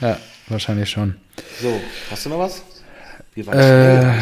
[0.00, 0.18] Ja,
[0.48, 1.16] wahrscheinlich schon.
[1.60, 2.62] So, hast du noch was?
[3.34, 4.14] Wir waren Äh,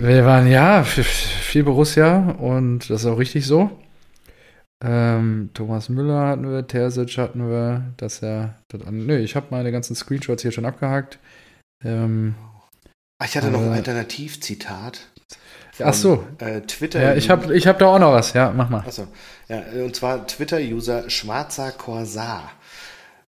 [0.00, 3.70] wir waren ja viel Borussia und das ist auch richtig so.
[4.84, 8.56] Ähm, Thomas Müller hatten wir, Terzic hatten wir, dass er.
[8.68, 11.18] Das, nö, ich habe meine ganzen Screenshots hier schon abgehakt.
[11.84, 12.34] Ähm,
[13.20, 15.08] Ah, ich hatte noch ein äh, Alternativzitat.
[15.74, 16.24] Von, ach so.
[16.38, 17.02] Äh, Twitter.
[17.02, 18.32] Ja, ich habe ich hab da auch noch was.
[18.32, 18.84] Ja, mach mal.
[18.86, 19.08] Achso.
[19.48, 22.52] Ja, und zwar Twitter-User Schwarzer Korsar.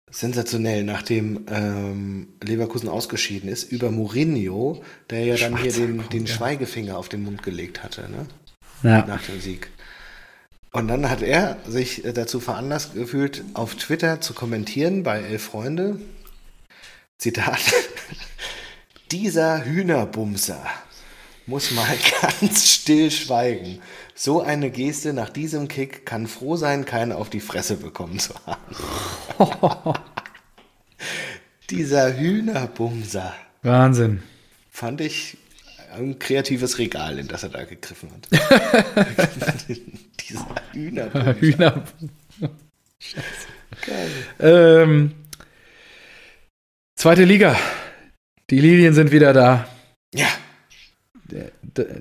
[0.10, 6.28] Sensationell, nachdem ähm, Leverkusen ausgeschieden ist, über Mourinho, der ja dann hier Schwarzer den, den.
[6.28, 8.26] Schweigefinger auf den Mund gelegt hatte, ne?
[8.84, 9.06] Ja.
[9.06, 9.70] nach dem Sieg.
[10.72, 15.44] Und dann hat er sich äh, dazu veranlasst gefühlt, auf Twitter zu kommentieren bei Elf
[15.44, 16.02] Freunde.
[17.20, 17.60] Zitat.
[19.12, 20.66] Dieser Hühnerbumser
[21.46, 23.80] muss mal ganz still schweigen.
[24.16, 28.34] So eine Geste nach diesem Kick kann froh sein, keine auf die Fresse bekommen zu
[28.46, 28.76] haben.
[31.70, 33.34] Dieser Hühnerbumser
[33.64, 34.22] Wahnsinn.
[34.70, 35.38] fand ich
[35.94, 38.28] ein kreatives Regal, in das er da gegriffen hat.
[40.20, 41.40] Dieser Hühnerbumser.
[41.40, 41.84] Hühner.
[43.86, 44.10] Geil.
[44.40, 45.12] Ähm,
[46.96, 47.58] zweite Liga.
[48.50, 49.68] Die Lilien sind wieder da.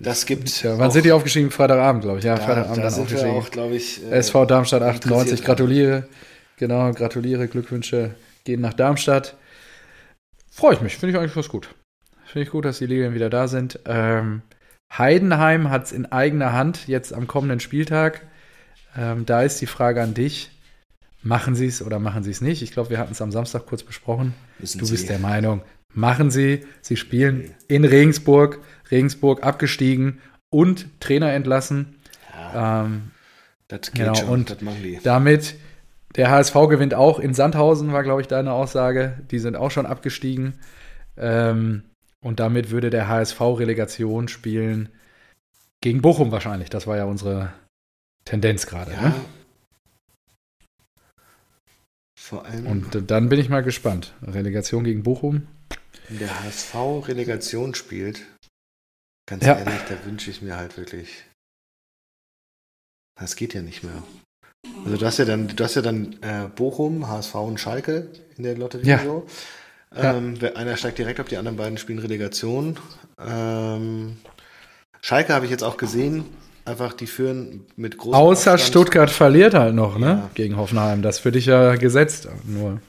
[0.03, 0.63] Das gibt.
[0.63, 1.51] Ja, wann auch- sind die aufgeschrieben?
[1.51, 2.25] Freitagabend, glaube ich.
[2.25, 3.37] Ja, Da, Freitagabend da dann sind wir aufgestiegen.
[3.39, 4.03] auch, glaube ich.
[4.05, 6.09] äh, SV Darmstadt 98, interessiert gratuliere.
[6.57, 8.15] Genau, gratuliere, Glückwünsche
[8.45, 9.37] gehen nach Darmstadt.
[10.51, 11.69] Freue ich mich, finde ich eigentlich was gut.
[12.27, 13.79] Finde ich gut, dass die Lilien wieder da sind.
[13.87, 14.43] Ähm,
[14.97, 18.27] Heidenheim hat es in eigener Hand jetzt am kommenden Spieltag.
[18.97, 20.51] Ähm, da ist die Frage an dich.
[21.23, 22.63] Machen sie es oder machen sie es nicht?
[22.63, 24.35] Ich glaube, wir hatten es am Samstag kurz besprochen.
[24.59, 25.63] müssen Du sie, bist der Meinung,
[25.93, 26.65] Machen sie.
[26.81, 28.61] Sie spielen in Regensburg.
[28.91, 30.21] Regensburg abgestiegen
[30.51, 31.97] und Trainer entlassen.
[32.33, 33.11] Ja, ähm,
[33.69, 34.29] das geht genau, schon.
[34.29, 34.99] Und das machen die.
[35.03, 35.55] damit
[36.17, 39.19] der HSV gewinnt auch in Sandhausen, war, glaube ich, deine Aussage.
[39.31, 40.55] Die sind auch schon abgestiegen.
[41.17, 41.85] Ähm,
[42.21, 44.89] und damit würde der HSV Relegation spielen
[45.81, 46.69] gegen Bochum wahrscheinlich.
[46.69, 47.53] Das war ja unsere
[48.25, 48.93] Tendenz gerade.
[48.93, 49.01] Ja.
[49.01, 49.15] Ne?
[52.19, 52.67] Vor allem.
[52.67, 54.15] Und dann bin ich mal gespannt.
[54.23, 55.47] Relegation gegen Bochum.
[56.11, 56.75] Wenn der HSV
[57.07, 58.23] Relegation spielt,
[59.29, 59.57] ganz ja.
[59.57, 61.25] ehrlich, da wünsche ich mir halt wirklich.
[63.19, 64.03] Das geht ja nicht mehr.
[64.85, 68.43] Also du hast ja dann, du hast ja dann äh, Bochum, HSV und Schalke in
[68.43, 68.99] der Lotterie ja.
[68.99, 69.27] so.
[69.95, 70.55] Ähm, ja.
[70.55, 72.77] Einer steigt direkt ab, die anderen beiden spielen Relegation.
[73.25, 74.17] Ähm,
[75.03, 76.25] Schalke habe ich jetzt auch gesehen.
[76.65, 78.69] Einfach, die führen mit großem Außer Abstand.
[78.69, 80.07] Stuttgart verliert halt noch, ne?
[80.07, 80.31] Ja.
[80.35, 81.03] Gegen Hoffenheim.
[81.03, 82.29] Das für dich ja gesetzt.
[82.45, 82.81] Nur.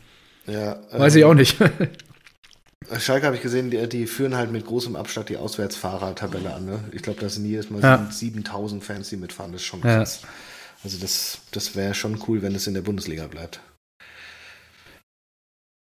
[0.47, 1.57] Ja, Weiß ähm, ich auch nicht.
[2.99, 6.65] Schalke habe ich gesehen, die, die, führen halt mit großem Abstand die Auswärtsfahrertabelle an.
[6.65, 6.79] Ne?
[6.91, 8.07] Ich glaube, das sind jedes Mal ja.
[8.09, 9.51] 7000 Fans, die mitfahren.
[9.51, 10.19] Das ist schon krass.
[10.23, 10.29] Ja.
[10.83, 13.59] Also das, das wäre schon cool, wenn es in der Bundesliga bleibt.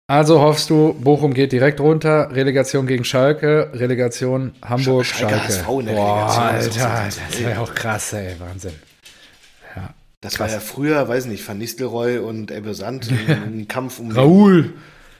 [0.09, 5.37] Also hoffst du, Bochum geht direkt runter, Relegation gegen Schalke, Relegation Hamburg, Schalke.
[5.37, 5.49] Schalke.
[5.49, 8.75] HSV in der Boah, Relegation, Alter, das wäre auch krass, ey, Wahnsinn.
[9.75, 10.49] Ja, das krass.
[10.49, 14.63] war ja früher, weiß nicht, Van Nistelrooy und Ebbe Sand, ein Kampf um Raoul.
[14.65, 14.75] Den,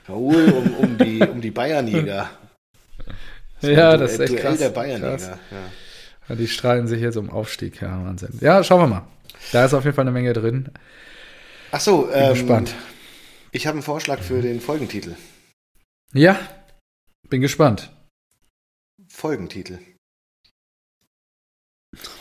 [0.09, 2.31] Raoul um, um, die, um die Bayernjäger.
[3.61, 4.59] Das ja, das ist echt krass.
[4.59, 5.39] der Bayernjäger.
[6.29, 6.35] Ja.
[6.35, 8.39] Die streiten sich jetzt um Aufstieg, ja, Wahnsinn.
[8.41, 9.07] Ja, schauen wir mal.
[9.53, 10.71] Da ist auf jeden Fall eine Menge drin.
[11.73, 12.75] Ach so, Bin ähm, gespannt.
[13.51, 15.15] Ich habe einen Vorschlag für den Folgentitel.
[16.15, 16.39] Ja,
[17.29, 17.91] bin gespannt.
[19.09, 19.79] Folgentitel.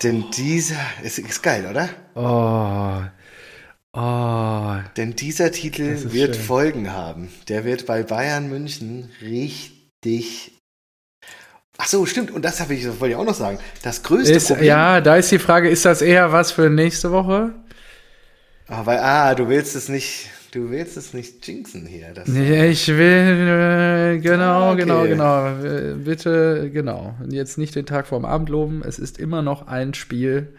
[0.03, 1.89] Denn dieser ist, ist geil, oder?
[2.15, 3.01] Oh.
[3.93, 4.75] Oh.
[4.95, 6.45] Denn dieser Titel wird schön.
[6.45, 7.29] Folgen haben.
[7.49, 10.53] Der wird bei Bayern München richtig
[11.83, 12.29] Ach so, stimmt.
[12.29, 13.57] Und das habe ich, das wollte ich auch noch sagen.
[13.81, 14.67] Das größte ist, Problem.
[14.67, 17.55] Ja, da ist die Frage, ist das eher was für nächste Woche?
[18.67, 22.13] Ah, weil, ah, du willst es nicht, du willst es nicht jinxen hier.
[22.13, 24.81] Das nee, ich will, äh, genau, ah, okay.
[24.81, 25.47] genau, genau.
[25.63, 27.15] Äh, bitte, genau.
[27.27, 28.83] Jetzt nicht den Tag vorm Abend loben.
[28.87, 30.53] Es ist immer noch ein Spiel.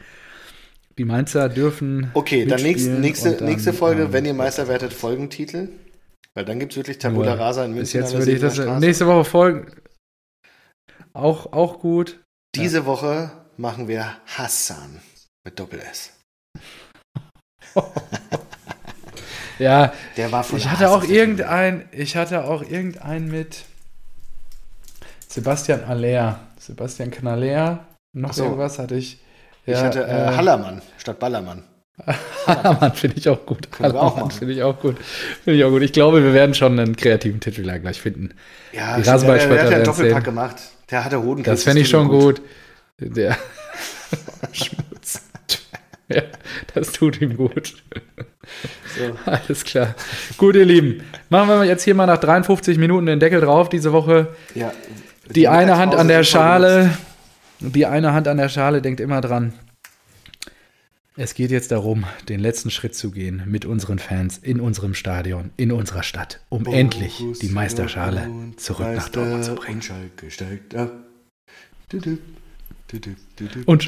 [0.99, 2.11] Die Mainzer dürfen.
[2.15, 5.69] Okay, dann nächste, nächste, dann, nächste Folge, ähm, wenn ihr Meister werdet, Folgentitel.
[6.35, 8.01] Weil dann gibt es wirklich Tabula Rasa in München.
[8.01, 9.73] Jetzt würde ich das nächste Woche folgen.
[11.13, 12.21] Auch, auch gut.
[12.55, 12.87] Diese ja.
[12.87, 15.01] Woche machen wir Hassan
[15.45, 16.13] mit Doppel S.
[19.59, 23.65] ja, der war von ich hatte auch irgendein, ich hatte auch irgendein mit
[25.29, 28.45] Sebastian Aller, Sebastian Knaller, noch so.
[28.45, 29.21] irgendwas hatte ich.
[29.67, 31.65] Ja, ich hatte äh, äh, Hallermann statt Ballermann.
[32.47, 33.69] Hallermann finde ich auch gut.
[33.79, 34.97] Hallermann finde ich auch gut.
[35.45, 35.83] Finde ich auch gut.
[35.83, 38.31] Ich glaube, wir werden schon einen kreativen Titel gleich finden.
[38.73, 40.57] Ja, die der, der, der hat ja einen Doppelpack gemacht.
[40.91, 41.61] Der hatte Hodenkrebs.
[41.61, 42.41] Das fände ich schon gut.
[42.99, 43.17] gut.
[43.17, 43.37] Der
[44.53, 45.23] Schmutz.
[46.09, 46.23] ja,
[46.75, 47.75] das tut ihm gut.
[48.99, 49.31] So.
[49.31, 49.95] Alles klar.
[50.37, 51.03] Gut, ihr Lieben.
[51.31, 54.29] Machen wir jetzt hier mal nach 53 Minuten den Deckel drauf diese Woche.
[54.55, 54.73] Ja.
[55.29, 56.91] Die, die eine Hand an der Schale.
[57.65, 59.53] Die eine Hand an der Schale denkt immer dran.
[61.17, 65.51] Es geht jetzt darum, den letzten Schritt zu gehen mit unseren Fans in unserem Stadion,
[65.57, 69.81] in unserer Stadt, um Borussia endlich die Meisterschale zurück Meister nach Dortmund zu bringen.
[73.67, 73.83] Und